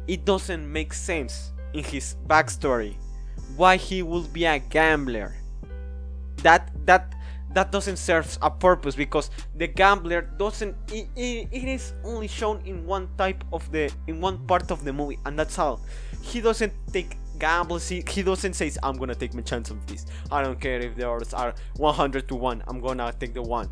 It 0.06 0.24
doesn't 0.24 0.70
make 0.72 0.94
sense 0.94 1.52
in 1.74 1.84
his 1.84 2.16
backstory. 2.26 2.94
Why 3.56 3.76
he 3.76 4.02
would 4.02 4.32
be 4.32 4.46
a 4.46 4.58
gambler. 4.58 5.34
That 6.42 6.70
that 6.86 7.14
that 7.54 7.72
doesn't 7.72 7.96
serve 7.96 8.38
a 8.42 8.50
purpose 8.50 8.94
because 8.94 9.30
the 9.56 9.66
gambler 9.66 10.22
doesn't 10.22 10.76
it, 10.92 11.08
it, 11.16 11.48
it 11.50 11.64
is 11.64 11.92
only 12.04 12.28
shown 12.28 12.60
in 12.64 12.86
one 12.86 13.08
type 13.16 13.42
of 13.52 13.70
the 13.72 13.90
in 14.06 14.20
one 14.20 14.38
part 14.46 14.70
of 14.70 14.84
the 14.84 14.92
movie 14.92 15.18
and 15.26 15.38
that's 15.38 15.58
all. 15.58 15.80
He 16.22 16.40
doesn't 16.40 16.72
take 16.92 17.16
gambles 17.38 17.88
he, 17.88 18.02
he 18.08 18.22
doesn't 18.22 18.54
say 18.54 18.70
i'm 18.82 18.96
gonna 18.96 19.14
take 19.14 19.32
my 19.32 19.42
chance 19.42 19.70
of 19.70 19.86
this. 19.86 20.06
I 20.30 20.42
don't 20.42 20.60
care 20.60 20.80
if 20.80 20.96
the 20.96 21.06
odds 21.06 21.32
are 21.32 21.54
100 21.76 22.28
to 22.28 22.34
1 22.34 22.64
i'm 22.66 22.80
gonna 22.80 23.12
take 23.18 23.32
the 23.32 23.42
one 23.42 23.70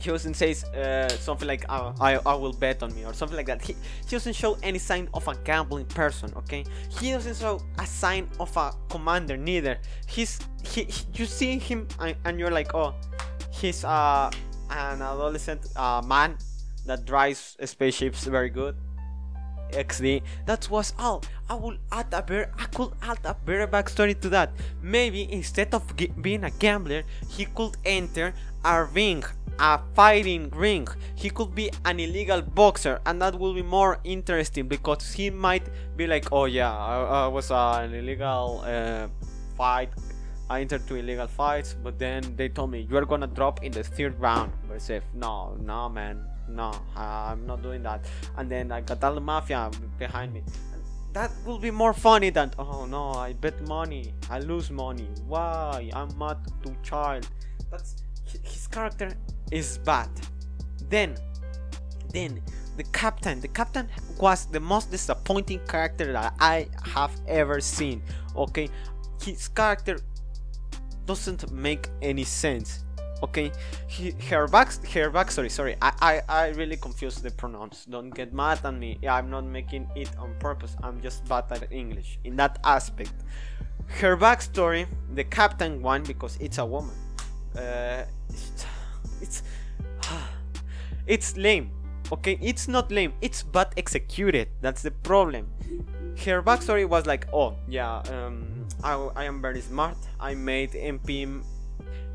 he 0.00 0.10
doesn't 0.10 0.34
say 0.34 0.54
uh, 0.76 1.08
something 1.08 1.46
like 1.46 1.64
oh, 1.68 1.94
I, 2.00 2.16
I 2.26 2.34
will 2.34 2.52
bet 2.52 2.82
on 2.82 2.94
me 2.94 3.04
or 3.04 3.12
something 3.12 3.36
like 3.36 3.46
that 3.46 3.62
he, 3.62 3.74
he 3.74 4.10
doesn't 4.10 4.34
show 4.34 4.56
any 4.62 4.78
sign 4.78 5.08
of 5.14 5.26
a 5.28 5.34
gambling 5.44 5.86
person 5.86 6.32
okay 6.36 6.64
he 6.88 7.12
doesn't 7.12 7.36
show 7.36 7.60
a 7.78 7.86
sign 7.86 8.28
of 8.38 8.56
a 8.56 8.72
commander 8.88 9.36
neither 9.36 9.78
he's 10.06 10.40
he, 10.62 10.84
he 10.84 11.04
you 11.14 11.26
see 11.26 11.58
him 11.58 11.86
and, 12.00 12.16
and, 12.24 12.40
you're 12.40 12.50
like 12.50 12.74
oh 12.74 12.94
he's 13.50 13.84
uh, 13.84 14.30
an 14.70 15.02
adolescent 15.02 15.60
uh, 15.76 16.02
man 16.04 16.36
that 16.86 17.04
drives 17.04 17.56
spaceships 17.64 18.24
very 18.24 18.50
good 18.50 18.74
XD. 19.72 20.22
That 20.46 20.68
was 20.70 20.92
all. 20.98 21.22
I 21.48 21.54
will 21.54 21.76
add 21.92 22.06
a 22.12 22.22
better. 22.22 22.50
I 22.58 22.66
could 22.66 22.92
add 23.02 23.18
a 23.24 23.34
better 23.34 23.66
backstory 23.66 24.18
to 24.20 24.28
that. 24.30 24.52
Maybe 24.82 25.30
instead 25.32 25.74
of 25.74 25.84
being 26.20 26.44
a 26.44 26.50
gambler, 26.50 27.04
he 27.28 27.46
could 27.46 27.76
enter 27.84 28.34
a 28.64 28.84
ring, 28.84 29.24
a 29.60 29.78
fighting 29.94 30.48
ring. 30.50 30.88
He 31.14 31.30
could 31.30 31.54
be 31.54 31.70
an 31.84 32.00
illegal 32.00 32.40
boxer, 32.42 33.00
and 33.06 33.20
that 33.20 33.38
will 33.38 33.54
be 33.54 33.62
more 33.62 33.98
interesting 34.04 34.66
because 34.68 35.12
he 35.12 35.30
might 35.30 35.68
be 35.96 36.06
like, 36.06 36.32
"Oh 36.32 36.46
yeah, 36.46 36.72
I, 36.72 37.24
I 37.24 37.26
was 37.28 37.50
uh, 37.50 37.80
an 37.84 37.94
illegal 37.94 38.64
uh, 38.64 39.08
fight. 39.56 39.90
I 40.48 40.62
entered 40.62 40.88
two 40.88 40.96
illegal 40.96 41.28
fights, 41.28 41.76
but 41.84 41.98
then 41.98 42.24
they 42.36 42.48
told 42.48 42.70
me 42.72 42.86
you 42.90 42.96
are 42.96 43.04
gonna 43.04 43.26
drop 43.26 43.62
in 43.62 43.72
the 43.72 43.84
third 43.84 44.18
round." 44.18 44.50
But 44.66 44.90
I 44.90 45.00
"No, 45.14 45.54
no, 45.60 45.88
man, 45.88 46.24
no, 46.48 46.72
I'm 46.96 47.46
not 47.46 47.62
doing 47.62 47.82
that." 47.82 48.06
And 48.38 48.50
then 48.50 48.72
I 48.72 48.80
got 48.80 49.04
all 49.04 49.14
the 49.14 49.20
mafia 49.20 49.70
behind 49.98 50.32
me. 50.32 50.42
That 51.12 51.32
will 51.44 51.58
be 51.58 51.70
more 51.70 51.92
funny 51.92 52.30
than, 52.30 52.52
"Oh 52.58 52.86
no, 52.86 53.12
I 53.12 53.34
bet 53.34 53.60
money, 53.66 54.14
I 54.30 54.38
lose 54.38 54.70
money. 54.70 55.08
Why? 55.26 55.90
I'm 55.92 56.16
not 56.18 56.38
too 56.62 56.74
child." 56.82 57.28
That's 57.70 58.02
his 58.42 58.66
character 58.66 59.12
is 59.50 59.78
bad. 59.78 60.08
Then, 60.88 61.16
then 62.12 62.42
the 62.76 62.84
captain. 62.92 63.40
The 63.40 63.48
captain 63.48 63.88
was 64.18 64.46
the 64.46 64.60
most 64.60 64.90
disappointing 64.90 65.60
character 65.68 66.12
that 66.12 66.34
I 66.40 66.68
have 66.84 67.12
ever 67.28 67.60
seen. 67.60 68.02
Okay, 68.36 68.68
his 69.22 69.48
character 69.48 69.98
doesn't 71.06 71.50
make 71.52 71.88
any 72.02 72.24
sense. 72.24 72.84
Okay, 73.22 73.52
he, 73.86 74.12
her 74.30 74.48
back, 74.48 74.72
her 74.94 75.10
backstory. 75.10 75.50
Sorry, 75.50 75.76
I, 75.82 75.92
I, 76.00 76.22
I 76.28 76.48
really 76.50 76.76
confused 76.76 77.22
the 77.22 77.30
pronouns. 77.30 77.84
Don't 77.84 78.10
get 78.10 78.32
mad 78.32 78.60
at 78.64 78.74
me. 78.74 78.98
I'm 79.06 79.28
not 79.28 79.44
making 79.44 79.88
it 79.94 80.10
on 80.18 80.34
purpose. 80.38 80.74
I'm 80.82 81.02
just 81.02 81.28
bad 81.28 81.44
at 81.52 81.70
English 81.70 82.18
in 82.24 82.36
that 82.36 82.58
aspect. 82.64 83.12
Her 83.88 84.16
backstory, 84.16 84.86
the 85.14 85.24
captain 85.24 85.82
one, 85.82 86.02
because 86.02 86.38
it's 86.40 86.56
a 86.58 86.64
woman. 86.64 86.94
Uh, 87.54 88.04
it's 89.20 89.42
it's 91.06 91.36
lame 91.36 91.70
okay? 92.12 92.38
It's 92.40 92.68
not 92.68 92.90
lame 92.90 93.12
it's 93.20 93.42
but 93.42 93.72
executed. 93.76 94.48
That's 94.60 94.82
the 94.82 94.90
problem. 94.90 95.48
Her 96.24 96.42
backstory 96.42 96.88
was 96.88 97.06
like 97.06 97.26
oh 97.32 97.56
yeah 97.68 97.98
um, 98.10 98.66
I, 98.82 98.94
I 99.16 99.24
am 99.24 99.40
very 99.40 99.60
smart. 99.60 99.96
I 100.18 100.34
made 100.34 100.72
mp 100.72 101.42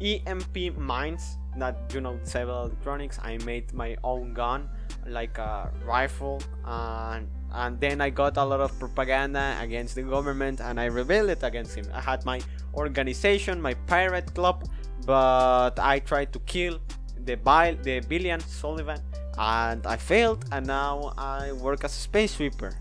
emp 0.02 0.78
mines 0.78 1.38
that 1.58 1.92
you 1.94 2.02
know 2.02 2.20
several 2.24 2.66
electronics. 2.66 3.20
I 3.24 3.38
made 3.46 3.74
my 3.74 3.96
own 4.04 4.34
gun 4.34 4.70
like 5.08 5.38
a 5.38 5.72
rifle 5.86 6.42
and 6.66 7.28
and 7.54 7.80
then 7.80 8.02
i 8.02 8.10
got 8.10 8.38
a 8.38 8.44
lot 8.44 8.60
of 8.60 8.78
propaganda 8.80 9.56
against 9.62 9.94
the 9.94 10.02
government 10.02 10.60
and 10.60 10.80
i 10.80 10.86
rebelled 10.86 11.44
against 11.44 11.76
him. 11.76 11.86
I 11.94 12.02
had 12.02 12.26
my 12.26 12.42
organization 12.74 13.62
my 13.62 13.76
pirate 13.86 14.34
club 14.34 14.68
but 15.06 15.78
I 15.80 16.00
tried 16.00 16.34
to 16.34 16.40
kill 16.40 16.80
the 17.24 17.36
Bil- 17.36 17.78
the 17.84 18.02
billion 18.02 18.40
Sullivan 18.40 19.00
and 19.38 19.86
I 19.86 19.98
failed 19.98 20.46
and 20.52 20.66
now 20.68 21.14
I 21.18 21.52
work 21.54 21.84
as 21.84 21.92
a 21.92 22.00
space 22.00 22.36
sweeper 22.36 22.74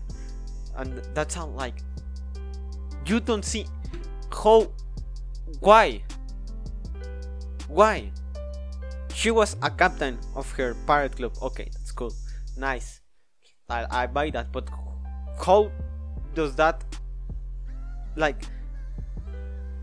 and 0.77 1.01
that 1.13 1.31
sounds 1.31 1.55
like 1.55 1.75
you 3.05 3.19
don't 3.19 3.45
see 3.45 3.65
how 4.31 4.71
why 5.59 6.01
Why? 7.67 8.11
She 9.13 9.31
was 9.31 9.55
a 9.61 9.69
captain 9.69 10.19
of 10.35 10.51
her 10.53 10.75
pirate 10.85 11.15
club. 11.15 11.33
Okay, 11.41 11.69
that's 11.71 11.91
cool. 11.91 12.13
Nice. 12.57 13.01
I, 13.69 14.03
I 14.03 14.07
buy 14.07 14.29
that, 14.31 14.51
but 14.51 14.69
how 15.43 15.71
does 16.35 16.55
that 16.55 16.83
like 18.15 18.43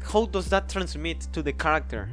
how 0.02 0.26
does 0.26 0.49
that 0.50 0.68
transmit 0.68 1.21
to 1.32 1.42
the 1.42 1.52
character? 1.52 2.09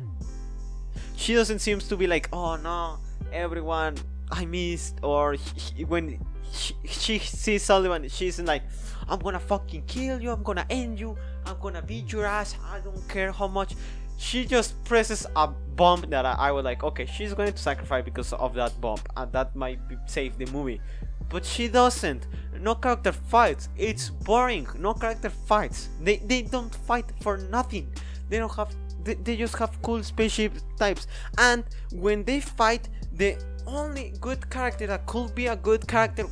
She 1.19 1.33
doesn't 1.33 1.59
seem 1.59 1.79
to 1.79 1.97
be 1.97 2.07
like, 2.07 2.29
oh 2.31 2.55
no, 2.55 2.97
everyone 3.33 3.97
I 4.31 4.45
missed, 4.45 4.99
or 5.03 5.33
he, 5.33 5.83
when 5.83 6.25
she, 6.49 6.73
she 6.85 7.19
sees 7.19 7.61
Sullivan, 7.61 8.07
she's 8.07 8.39
like, 8.39 8.63
I'm 9.09 9.19
gonna 9.19 9.39
fucking 9.39 9.83
kill 9.85 10.21
you, 10.21 10.31
I'm 10.31 10.43
gonna 10.43 10.65
end 10.69 10.97
you, 10.97 11.17
I'm 11.45 11.59
gonna 11.59 11.81
beat 11.81 12.13
your 12.13 12.25
ass, 12.25 12.55
I 12.65 12.79
don't 12.79 13.05
care 13.09 13.33
how 13.33 13.49
much. 13.49 13.75
She 14.17 14.45
just 14.45 14.81
presses 14.85 15.27
a 15.35 15.47
bomb 15.47 16.05
that 16.09 16.25
I, 16.25 16.35
I 16.47 16.51
was 16.53 16.63
like, 16.63 16.85
okay, 16.85 17.05
she's 17.05 17.33
going 17.33 17.51
to 17.51 17.57
sacrifice 17.57 18.05
because 18.05 18.31
of 18.31 18.53
that 18.53 18.79
bomb, 18.79 18.99
and 19.17 19.29
that 19.33 19.53
might 19.57 19.85
be, 19.89 19.97
save 20.05 20.38
the 20.38 20.45
movie. 20.47 20.79
But 21.27 21.43
she 21.43 21.67
doesn't. 21.67 22.27
No 22.61 22.75
character 22.75 23.11
fights. 23.11 23.67
It's 23.77 24.09
boring. 24.09 24.67
No 24.77 24.93
character 24.93 25.29
fights. 25.29 25.89
They 26.01 26.17
they 26.17 26.41
don't 26.41 26.73
fight 26.73 27.11
for 27.21 27.38
nothing. 27.38 27.93
They 28.29 28.39
don't 28.39 28.55
have. 28.55 28.73
They, 29.03 29.15
they 29.15 29.38
just 29.38 29.58
have 29.58 29.82
cool 29.82 30.03
spaceship 30.03 30.53
types. 30.77 31.08
And 31.38 31.63
when 31.91 32.24
they 32.24 32.39
fight, 32.39 32.89
the 33.13 33.38
only 33.68 34.13
good 34.20 34.50
character 34.50 34.88
that 34.88 35.06
could 35.06 35.34
be 35.36 35.48
a 35.48 35.56
good 35.56 35.88
character 35.88 36.25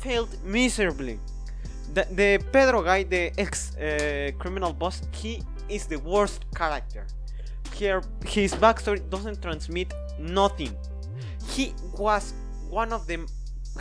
failed 0.00 0.36
miserably. 0.44 1.18
The, 1.94 2.06
the 2.10 2.44
Pedro 2.52 2.82
guy, 2.82 3.02
the 3.02 3.32
ex 3.38 3.76
uh, 3.76 4.30
criminal 4.38 4.72
boss, 4.72 5.02
he 5.12 5.42
is 5.68 5.86
the 5.86 5.98
worst 5.98 6.44
character. 6.54 7.06
Here, 7.74 8.02
his 8.24 8.54
backstory 8.54 9.08
doesn't 9.08 9.40
transmit 9.42 9.92
nothing. 10.18 10.74
He 11.50 11.74
was 11.98 12.34
one 12.68 12.92
of 12.92 13.06
the 13.06 13.26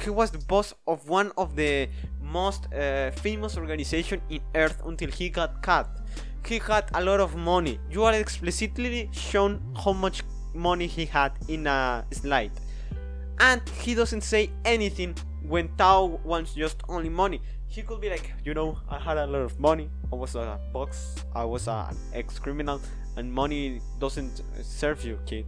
he 0.01 0.09
was 0.09 0.29
the 0.31 0.37
boss 0.37 0.73
of 0.85 1.09
one 1.09 1.31
of 1.37 1.55
the 1.55 1.89
most 2.21 2.71
uh, 2.73 3.11
famous 3.11 3.57
organization 3.57 4.21
in 4.29 4.41
Earth 4.53 4.81
until 4.85 5.09
he 5.09 5.29
got 5.29 5.61
cut. 5.63 5.89
He 6.47 6.59
had 6.59 6.89
a 6.93 7.03
lot 7.03 7.19
of 7.19 7.35
money. 7.35 7.77
You 7.91 8.05
are 8.05 8.13
explicitly 8.13 9.09
shown 9.11 9.61
how 9.83 9.91
much 9.91 10.23
money 10.53 10.87
he 10.87 11.05
had 11.05 11.33
in 11.49 11.67
a 11.67 12.05
slide. 12.11 12.51
And 13.39 13.61
he 13.81 13.93
doesn't 13.93 14.21
say 14.21 14.49
anything 14.63 15.15
when 15.43 15.67
Tao 15.75 16.19
wants 16.23 16.53
just 16.53 16.77
only 16.87 17.09
money. 17.09 17.41
He 17.67 17.81
could 17.81 17.99
be 17.99 18.09
like, 18.09 18.33
you 18.45 18.53
know, 18.53 18.77
I 18.89 18.97
had 18.97 19.17
a 19.17 19.27
lot 19.27 19.41
of 19.41 19.59
money. 19.59 19.89
I 20.11 20.15
was 20.15 20.35
a 20.35 20.57
box. 20.71 21.15
I 21.35 21.43
was 21.43 21.67
an 21.67 21.97
ex-criminal, 22.13 22.81
and 23.17 23.31
money 23.31 23.81
doesn't 23.99 24.41
serve 24.63 25.03
you, 25.03 25.19
kid. 25.25 25.45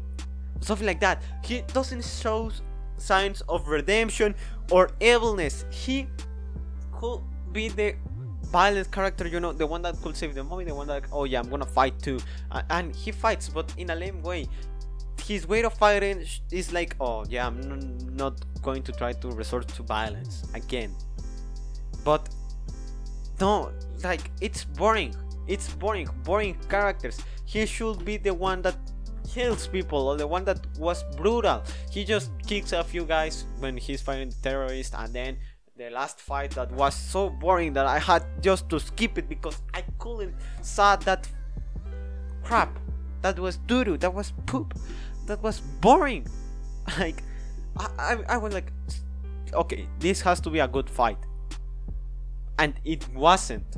Something 0.60 0.86
like 0.86 1.00
that. 1.00 1.24
He 1.46 1.62
doesn't 1.74 2.04
show 2.04 2.52
signs 2.98 3.40
of 3.48 3.70
redemption 3.70 4.36
or 4.70 4.92
evilness. 5.00 5.64
He 5.70 6.08
could 6.92 7.22
be 7.54 7.70
the 7.70 7.96
violent 8.52 8.92
character, 8.92 9.28
you 9.28 9.40
know, 9.40 9.54
the 9.54 9.66
one 9.66 9.82
that 9.84 10.02
could 10.02 10.16
save 10.16 10.36
the 10.36 10.44
movie, 10.44 10.66
the 10.66 10.76
one 10.76 10.88
that, 10.88 11.04
oh 11.12 11.24
yeah, 11.24 11.40
I'm 11.40 11.50
gonna 11.50 11.66
fight 11.66 12.00
too. 12.02 12.20
Uh, 12.52 12.62
and 12.70 12.96
he 12.96 13.12
fights, 13.12 13.50
but 13.50 13.74
in 13.78 13.90
a 13.90 13.96
lame 13.96 14.22
way. 14.22 14.48
His 15.24 15.48
way 15.48 15.62
of 15.64 15.74
fighting 15.74 16.26
is 16.52 16.74
like, 16.74 16.96
oh 17.00 17.26
yeah, 17.30 17.46
I'm 17.46 17.60
n- 17.60 18.12
not 18.14 18.34
going 18.62 18.84
to 18.84 18.92
try 18.92 19.14
to 19.14 19.28
resort 19.30 19.68
to 19.68 19.84
violence 19.84 20.44
again. 20.54 20.96
But 22.04 22.30
no, 23.40 23.72
like, 24.04 24.32
it's 24.42 24.64
boring. 24.64 25.16
It's 25.48 25.70
boring, 25.70 26.10
boring 26.24 26.58
characters. 26.70 27.20
He 27.46 27.66
should 27.66 28.06
be 28.06 28.18
the 28.18 28.34
one 28.34 28.62
that 28.64 28.76
kills 29.28 29.68
people 29.68 30.08
or 30.08 30.18
the 30.18 30.26
one 30.28 30.44
that 30.46 30.66
was 30.78 31.04
brutal. 31.16 31.64
He 31.92 32.04
just 32.04 32.32
kicks 32.48 32.72
a 32.72 32.84
few 32.84 33.06
guys 33.06 33.46
when 33.60 33.78
he's 33.78 34.02
fighting 34.02 34.30
the 34.30 34.36
terrorist 34.42 34.96
and 34.98 35.14
then 35.14 35.38
the 35.80 35.90
last 35.90 36.20
fight 36.20 36.52
that 36.52 36.70
was 36.74 36.94
so 36.94 37.30
boring 37.30 37.72
that 37.72 37.86
I 37.86 38.00
had 38.00 38.26
just 38.42 38.68
to 38.70 38.82
skip 38.82 39.18
it 39.18 39.30
because 39.30 39.62
I 39.74 39.82
couldn't 39.98 40.36
saw 40.62 40.98
that 40.98 41.26
crap. 42.44 42.78
That 43.22 43.40
was 43.40 43.56
doo 43.66 43.98
that 43.98 44.14
was 44.14 44.34
poop. 44.46 44.74
That 45.26 45.42
was 45.42 45.62
boring. 45.82 46.28
Like 46.98 47.24
I, 47.78 47.88
I, 47.98 48.18
I 48.30 48.38
was 48.38 48.54
like 48.54 48.74
okay, 49.54 49.88
this 50.00 50.22
has 50.22 50.42
to 50.42 50.50
be 50.50 50.60
a 50.60 50.68
good 50.68 50.90
fight. 50.90 51.18
And 52.58 52.74
it 52.84 53.08
wasn't. 53.14 53.78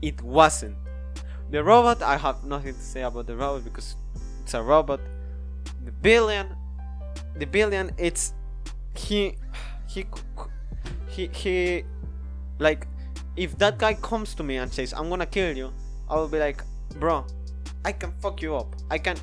It 0.00 0.22
wasn't. 0.22 0.76
The 1.50 1.64
robot, 1.64 2.02
I 2.02 2.16
have 2.16 2.44
nothing 2.44 2.74
to 2.74 2.80
say 2.80 3.02
about 3.02 3.26
the 3.26 3.36
robot 3.36 3.64
because 3.64 3.96
it's 4.42 4.54
a 4.54 4.62
robot. 4.62 5.00
The 5.84 5.92
billion, 5.92 6.54
the 7.36 7.46
billion, 7.46 7.90
it's 7.98 8.32
he, 8.94 9.36
he, 9.88 10.06
he, 11.14 11.28
he, 11.28 11.84
like, 12.58 12.86
if 13.36 13.56
that 13.58 13.78
guy 13.78 13.94
comes 13.94 14.34
to 14.34 14.42
me 14.42 14.56
and 14.56 14.72
says, 14.72 14.92
I'm 14.92 15.08
gonna 15.08 15.26
kill 15.26 15.56
you, 15.56 15.72
I 16.08 16.16
will 16.16 16.28
be 16.28 16.38
like, 16.38 16.62
bro, 16.98 17.24
I 17.84 17.92
can 17.92 18.12
fuck 18.20 18.42
you 18.42 18.56
up. 18.56 18.74
I 18.90 18.98
can 18.98 19.16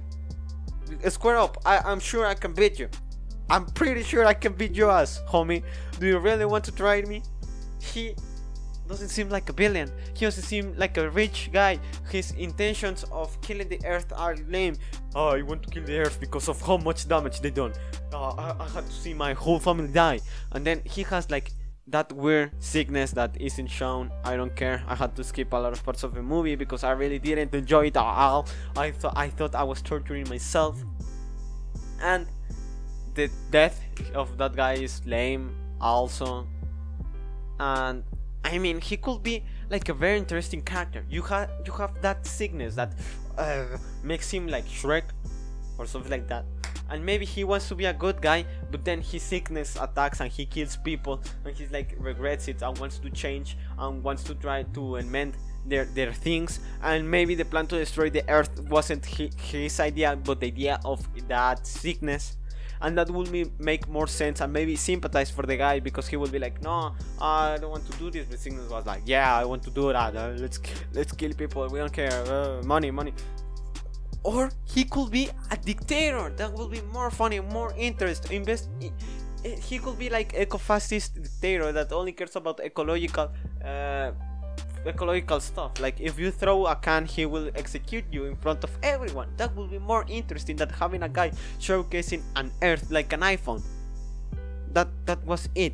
square 1.10 1.38
up. 1.38 1.58
I, 1.66 1.80
I'm 1.80 2.00
sure 2.00 2.26
I 2.26 2.34
can 2.34 2.54
beat 2.54 2.80
you. 2.80 2.90
I'm 3.50 3.66
pretty 3.66 4.04
sure 4.04 4.26
I 4.26 4.34
can 4.34 4.54
beat 4.54 4.74
your 4.76 4.92
ass, 4.92 5.22
homie. 5.28 5.64
Do 6.00 6.08
you 6.08 6.20
really 6.20 6.46
want 6.46 6.64
to 6.66 6.72
try 6.72 7.02
me? 7.02 7.22
He 7.82 8.16
doesn't 8.88 9.10
seem 9.10 9.30
like 9.30 9.50
a 9.50 9.54
villain. 9.54 9.92
He 10.14 10.26
doesn't 10.26 10.44
seem 10.44 10.76
like 10.78 10.98
a 10.98 11.10
rich 11.10 11.50
guy. 11.52 11.80
His 12.10 12.32
intentions 12.32 13.04
of 13.12 13.40
killing 13.42 13.68
the 13.68 13.80
Earth 13.86 14.12
are 14.16 14.36
lame. 14.48 14.78
Oh, 15.16 15.30
I 15.30 15.42
want 15.42 15.64
to 15.64 15.70
kill 15.70 15.84
the 15.84 16.00
Earth 16.00 16.20
because 16.20 16.48
of 16.48 16.62
how 16.62 16.78
much 16.78 17.08
damage 17.08 17.42
they 17.42 17.52
done. 17.52 17.74
Oh, 18.14 18.36
I, 18.38 18.56
I 18.60 18.68
had 18.70 18.86
to 18.86 18.92
see 18.92 19.14
my 19.14 19.34
whole 19.34 19.60
family 19.60 19.88
die. 19.88 20.20
And 20.54 20.66
then 20.66 20.82
he 20.86 21.04
has 21.04 21.30
like 21.30 21.52
that 21.92 22.12
weird 22.14 22.52
sickness 22.60 23.12
that 23.12 23.36
isn't 23.40 23.68
shown. 23.68 24.12
I 24.24 24.36
don't 24.36 24.56
care. 24.56 24.84
I 24.88 24.96
had 24.96 25.16
to 25.16 25.24
skip 25.24 25.54
a 25.54 25.58
lot 25.58 25.74
of 25.74 25.84
parts 25.84 26.04
of 26.04 26.14
the 26.14 26.22
movie 26.22 26.56
because 26.56 26.84
I 26.84 26.92
really 26.92 27.20
didn't 27.20 27.54
enjoy 27.54 27.88
it 27.88 27.98
at 27.98 28.04
all. 28.04 28.48
I 28.76 28.92
thought 28.92 29.14
I 29.16 29.30
thought 29.30 29.56
I 29.56 29.64
was 29.64 29.82
torturing 29.82 30.28
myself. 30.30 30.84
And 32.02 32.28
the 33.14 33.30
death 33.52 33.82
of 34.14 34.38
that 34.38 34.56
guy 34.56 34.74
is 34.74 35.02
lame 35.06 35.56
also. 35.80 36.48
And 37.60 38.04
I 38.44 38.58
mean, 38.58 38.82
he 38.82 38.98
could 38.98 39.22
be 39.22 39.44
like 39.70 39.90
a 39.90 39.94
very 39.94 40.18
interesting 40.18 40.62
character. 40.62 41.06
You 41.10 41.22
have 41.24 41.50
you 41.66 41.74
have 41.74 42.02
that 42.02 42.26
sickness 42.26 42.76
that 42.76 42.94
uh, 43.38 43.66
makes 44.04 44.32
him 44.32 44.48
like 44.48 44.66
Shrek 44.66 45.04
or 45.78 45.86
something 45.86 46.12
like 46.12 46.28
that. 46.28 46.46
And 46.92 47.06
maybe 47.06 47.26
he 47.26 47.44
wants 47.44 47.68
to 47.70 47.76
be 47.76 47.86
a 47.86 47.94
good 47.94 48.22
guy, 48.22 48.46
but 48.70 48.84
then 48.84 49.02
his 49.02 49.24
sickness 49.24 49.78
attacks 49.80 50.20
and 50.20 50.30
he 50.30 50.46
kills 50.46 50.76
people, 50.76 51.24
and 51.46 51.56
he's 51.56 51.72
like 51.72 51.96
regrets 51.98 52.48
it 52.50 52.62
and 52.62 52.78
wants 52.78 53.00
to 53.00 53.10
change 53.10 53.58
and 53.80 54.04
wants 54.04 54.24
to 54.24 54.36
try 54.36 54.64
to 54.64 54.98
amend 54.98 55.38
their 55.66 55.86
their 55.86 56.12
things. 56.12 56.60
And 56.84 57.10
maybe 57.10 57.34
the 57.36 57.46
plan 57.46 57.68
to 57.68 57.78
destroy 57.78 58.10
the 58.10 58.28
Earth 58.30 58.60
wasn't 58.70 59.06
his 59.06 59.80
idea, 59.80 60.16
but 60.16 60.42
the 60.42 60.48
idea 60.48 60.80
of 60.84 61.00
that 61.30 61.66
sickness 61.66 62.36
and 62.82 62.98
that 62.98 63.10
would 63.10 63.60
make 63.60 63.88
more 63.88 64.08
sense 64.08 64.42
and 64.42 64.52
maybe 64.52 64.76
sympathize 64.76 65.30
for 65.30 65.44
the 65.44 65.56
guy 65.56 65.80
because 65.80 66.08
he 66.08 66.18
will 66.18 66.28
be 66.28 66.40
like, 66.40 66.62
no, 66.62 66.96
I 67.22 67.58
don't 67.62 67.70
want 67.72 67.90
to 67.90 67.98
do 67.98 68.10
this. 68.10 68.26
But 68.26 68.40
sickness 68.40 68.70
was 68.70 68.86
like, 68.86 69.04
yeah, 69.06 69.36
I 69.36 69.46
want 69.46 69.64
to 69.64 69.70
do 69.70 69.94
that. 69.94 70.16
Uh, 70.16 70.34
let's 70.38 70.60
let's 70.94 71.12
kill 71.12 71.34
people. 71.34 71.68
We 71.68 71.80
don't 71.80 71.94
care. 71.94 72.12
Uh, 72.12 72.62
money, 72.64 72.92
money. 72.92 73.14
Or 74.24 74.52
he 74.66 74.84
could 74.84 75.12
be 75.12 75.30
a 75.50 75.58
dictator. 75.58 76.30
That 76.38 76.54
will 76.54 76.68
be 76.68 76.82
more 76.94 77.10
funny, 77.10 77.40
more 77.40 77.74
interest. 77.78 78.32
Invest. 78.32 78.70
He 79.44 79.80
could 79.80 79.98
be 79.98 80.10
like 80.10 80.36
eco-fascist 80.38 81.16
dictator 81.16 81.72
that 81.72 81.92
only 81.92 82.12
cares 82.12 82.36
about 82.36 82.60
ecological. 82.60 83.32
Uh, 83.64 84.12
ecological 84.86 85.40
stuff. 85.40 85.80
Like 85.80 86.00
if 86.00 86.20
you 86.20 86.32
throw 86.32 86.66
a 86.68 86.76
can, 86.76 87.06
he 87.06 87.26
will 87.26 87.50
execute 87.56 88.06
you 88.12 88.26
in 88.26 88.36
front 88.36 88.64
of 88.64 88.72
everyone. 88.84 89.30
That 89.38 89.56
will 89.56 89.68
be 89.68 89.80
more 89.80 90.06
interesting 90.08 90.56
than 90.56 90.70
having 90.70 91.04
a 91.04 91.10
guy 91.10 91.32
showcasing 91.60 92.22
an 92.36 92.52
Earth 92.62 92.92
like 92.92 93.14
an 93.14 93.22
iPhone. 93.22 93.62
That 94.74 94.90
that 95.06 95.24
was 95.26 95.50
it. 95.56 95.74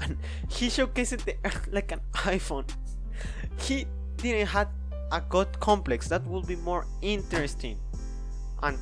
And 0.00 0.16
he 0.48 0.66
showcased 0.66 1.24
the 1.24 1.36
Earth 1.44 1.68
like 1.72 1.92
an 1.92 2.00
iPhone. 2.12 2.68
He 3.58 3.86
didn't 4.16 4.48
have 4.48 4.68
a 5.12 5.20
god 5.20 5.60
complex. 5.60 6.08
That 6.08 6.26
would 6.26 6.46
be 6.46 6.56
more 6.56 6.86
interesting. 7.00 7.78
And 8.62 8.78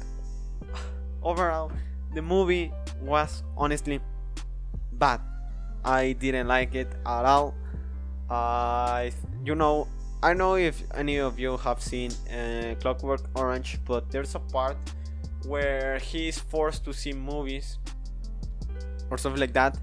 overall, 1.22 1.70
the 2.14 2.22
movie 2.22 2.72
was 3.02 3.42
honestly 3.56 4.00
bad. 4.92 5.20
I 5.84 6.12
didn't 6.12 6.46
like 6.46 6.74
it 6.74 6.88
at 7.04 7.24
all 7.24 7.54
uh, 8.30 9.10
you 9.44 9.54
know, 9.54 9.88
I 10.22 10.34
know 10.34 10.54
if 10.54 10.82
any 10.94 11.18
of 11.18 11.38
you 11.38 11.56
have 11.58 11.82
seen 11.82 12.12
uh, 12.30 12.74
Clockwork 12.80 13.22
Orange, 13.34 13.78
but 13.84 14.10
there's 14.10 14.34
a 14.34 14.38
part 14.38 14.76
where 15.46 15.98
he's 15.98 16.38
forced 16.38 16.84
to 16.84 16.92
see 16.92 17.12
movies 17.12 17.78
or 19.10 19.18
something 19.18 19.40
like 19.40 19.52
that, 19.54 19.76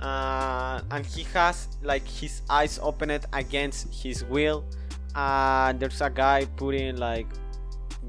uh, 0.00 0.80
and 0.90 1.04
he 1.04 1.24
has 1.34 1.68
like 1.82 2.06
his 2.08 2.42
eyes 2.48 2.78
opened 2.82 3.26
against 3.32 3.92
his 3.92 4.24
will. 4.24 4.64
And 5.14 5.78
there's 5.78 6.00
a 6.00 6.10
guy 6.10 6.44
putting 6.56 6.96
like 6.96 7.26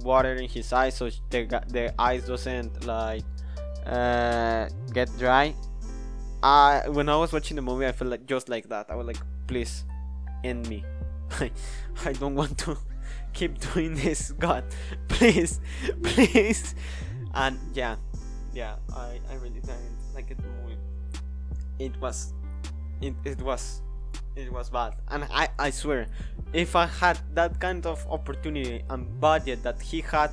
water 0.01 0.33
in 0.33 0.49
his 0.49 0.73
eyes 0.73 0.95
so 0.95 1.09
the 1.29 1.45
the 1.67 1.93
eyes 1.99 2.27
doesn't 2.27 2.85
like 2.85 3.23
uh, 3.85 4.67
get 4.93 5.09
dry. 5.17 5.53
I 6.43 6.83
when 6.89 7.09
I 7.09 7.15
was 7.15 7.31
watching 7.31 7.55
the 7.55 7.61
movie, 7.61 7.85
I 7.85 7.91
felt 7.91 8.09
like 8.11 8.25
just 8.25 8.49
like 8.49 8.69
that. 8.69 8.87
I 8.89 8.95
was 8.95 9.07
like, 9.07 9.19
please, 9.47 9.85
end 10.43 10.67
me. 10.67 10.83
I 12.05 12.13
don't 12.13 12.35
want 12.35 12.57
to 12.59 12.77
keep 13.33 13.59
doing 13.73 13.95
this. 13.95 14.31
God, 14.31 14.63
please, 15.07 15.59
please. 16.03 16.75
And 17.33 17.59
yeah, 17.73 17.95
yeah, 18.53 18.75
I 18.95 19.19
I 19.29 19.35
really 19.35 19.59
didn't 19.61 19.97
like 20.13 20.31
it. 20.31 20.37
Movie. 20.39 20.77
It 21.79 21.99
was, 21.99 22.33
it 23.01 23.13
it 23.25 23.41
was 23.41 23.81
it 24.35 24.51
was 24.51 24.69
bad. 24.69 24.95
And 25.09 25.25
I, 25.31 25.49
I 25.57 25.69
swear, 25.69 26.07
if 26.53 26.75
I 26.75 26.85
had 26.85 27.19
that 27.33 27.59
kind 27.59 27.85
of 27.85 28.05
opportunity 28.09 28.83
and 28.89 29.19
budget 29.19 29.63
that 29.63 29.81
he 29.81 30.01
had, 30.01 30.31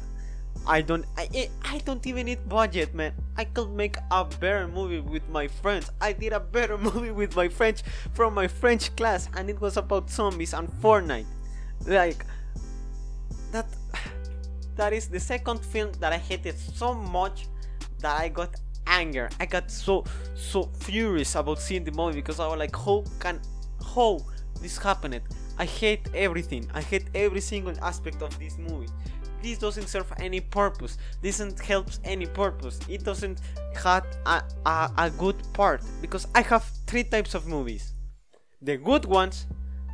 I 0.67 0.81
don't 0.81 1.05
I, 1.17 1.49
I 1.65 1.79
don't 1.79 2.07
even 2.07 2.27
need 2.27 2.49
budget, 2.49 2.95
man. 2.95 3.15
I 3.37 3.45
could 3.45 3.71
make 3.71 3.97
a 4.11 4.25
better 4.25 4.69
movie 4.69 5.01
with 5.01 5.29
my 5.29 5.49
friends. 5.49 5.91
I 6.01 6.13
did 6.13 6.33
a 6.33 6.41
better 6.41 6.79
movie 6.89 7.11
with 7.11 7.35
my 7.35 7.49
French 7.49 7.83
from 8.15 8.35
my 8.35 8.47
French 8.47 8.95
class, 8.97 9.29
and 9.35 9.51
it 9.51 9.61
was 9.61 9.77
about 9.77 10.11
zombies 10.11 10.53
and 10.53 10.69
Fortnite. 10.81 11.27
Like 11.87 12.25
that. 13.53 13.67
That 14.75 14.95
is 14.95 15.07
the 15.07 15.21
second 15.21 15.61
film 15.63 15.93
that 16.01 16.15
I 16.15 16.17
hated 16.17 16.59
so 16.59 16.95
much 16.95 17.47
that 17.99 18.19
I 18.19 18.31
got 18.31 18.57
anger. 18.87 19.29
I 19.39 19.45
got 19.45 19.71
so 19.71 20.05
so 20.35 20.71
furious 20.81 21.35
about 21.35 21.61
seeing 21.61 21.85
the 21.85 21.93
movie 21.93 22.21
because 22.21 22.41
I 22.41 22.47
was 22.47 22.59
like, 22.59 22.75
how 22.75 23.05
can 23.21 23.39
how 23.83 24.21
this 24.61 24.79
happened. 24.79 25.21
I 25.59 25.65
hate 25.65 26.09
everything. 26.15 26.69
I 26.73 26.81
hate 26.81 27.07
every 27.15 27.41
single 27.41 27.75
aspect 27.83 28.23
of 28.23 28.39
this 28.39 28.59
movie. 28.59 28.89
This 29.43 29.59
doesn't 29.59 29.89
serve 29.89 30.13
any 30.19 30.41
purpose. 30.41 30.99
This 31.21 31.39
doesn't 31.39 31.59
help 31.61 31.89
any 32.05 32.27
purpose. 32.27 32.79
It 32.89 33.05
doesn't 33.05 33.41
have 33.83 34.07
a, 34.25 34.43
a, 34.65 34.91
a 34.97 35.11
good 35.11 35.37
part 35.53 35.83
because 36.01 36.29
I 36.35 36.43
have 36.43 36.65
three 36.87 37.05
types 37.05 37.35
of 37.35 37.47
movies. 37.47 37.95
The 38.63 38.77
good 38.77 39.05
ones, 39.05 39.47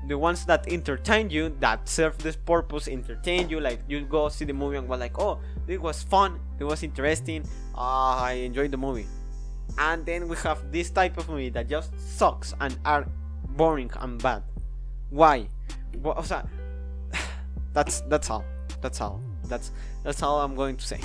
the 0.07 0.19
ones 0.19 0.45
that 0.45 0.71
entertain 0.71 1.31
you, 1.31 1.57
that 1.61 1.89
serve 1.89 2.19
this 2.19 2.37
purpose, 2.37 2.89
entertain 2.89 3.49
you. 3.49 3.61
Like 3.61 3.81
you 3.89 4.03
go 4.03 4.29
see 4.29 4.45
the 4.45 4.53
movie 4.53 4.77
and 4.77 4.87
go 4.87 4.97
like, 4.97 5.19
oh, 5.19 5.41
it 5.67 5.81
was 5.81 6.03
fun, 6.03 6.39
it 6.59 6.65
was 6.65 6.83
interesting, 6.83 7.45
uh, 7.75 8.17
I 8.17 8.33
enjoyed 8.45 8.71
the 8.71 8.77
movie. 8.77 9.07
And 9.79 10.05
then 10.05 10.29
we 10.29 10.37
have 10.39 10.71
this 10.71 10.91
type 10.91 11.17
of 11.17 11.29
movie 11.29 11.51
that 11.51 11.69
just 11.69 11.93
sucks 11.99 12.53
and 12.61 12.79
are 12.85 13.07
boring 13.49 13.91
and 14.01 14.23
bad. 14.23 14.43
Why? 15.11 15.49
Well, 16.03 16.15
o 16.17 16.23
sea, 16.23 16.43
that's 17.73 18.03
that's 18.03 18.31
all. 18.31 18.45
That's 18.81 19.01
all. 19.01 19.21
That's 19.45 19.73
that's 20.05 20.23
all 20.23 20.41
I'm 20.41 20.55
going 20.55 20.77
to 20.77 20.87
say. 20.87 21.01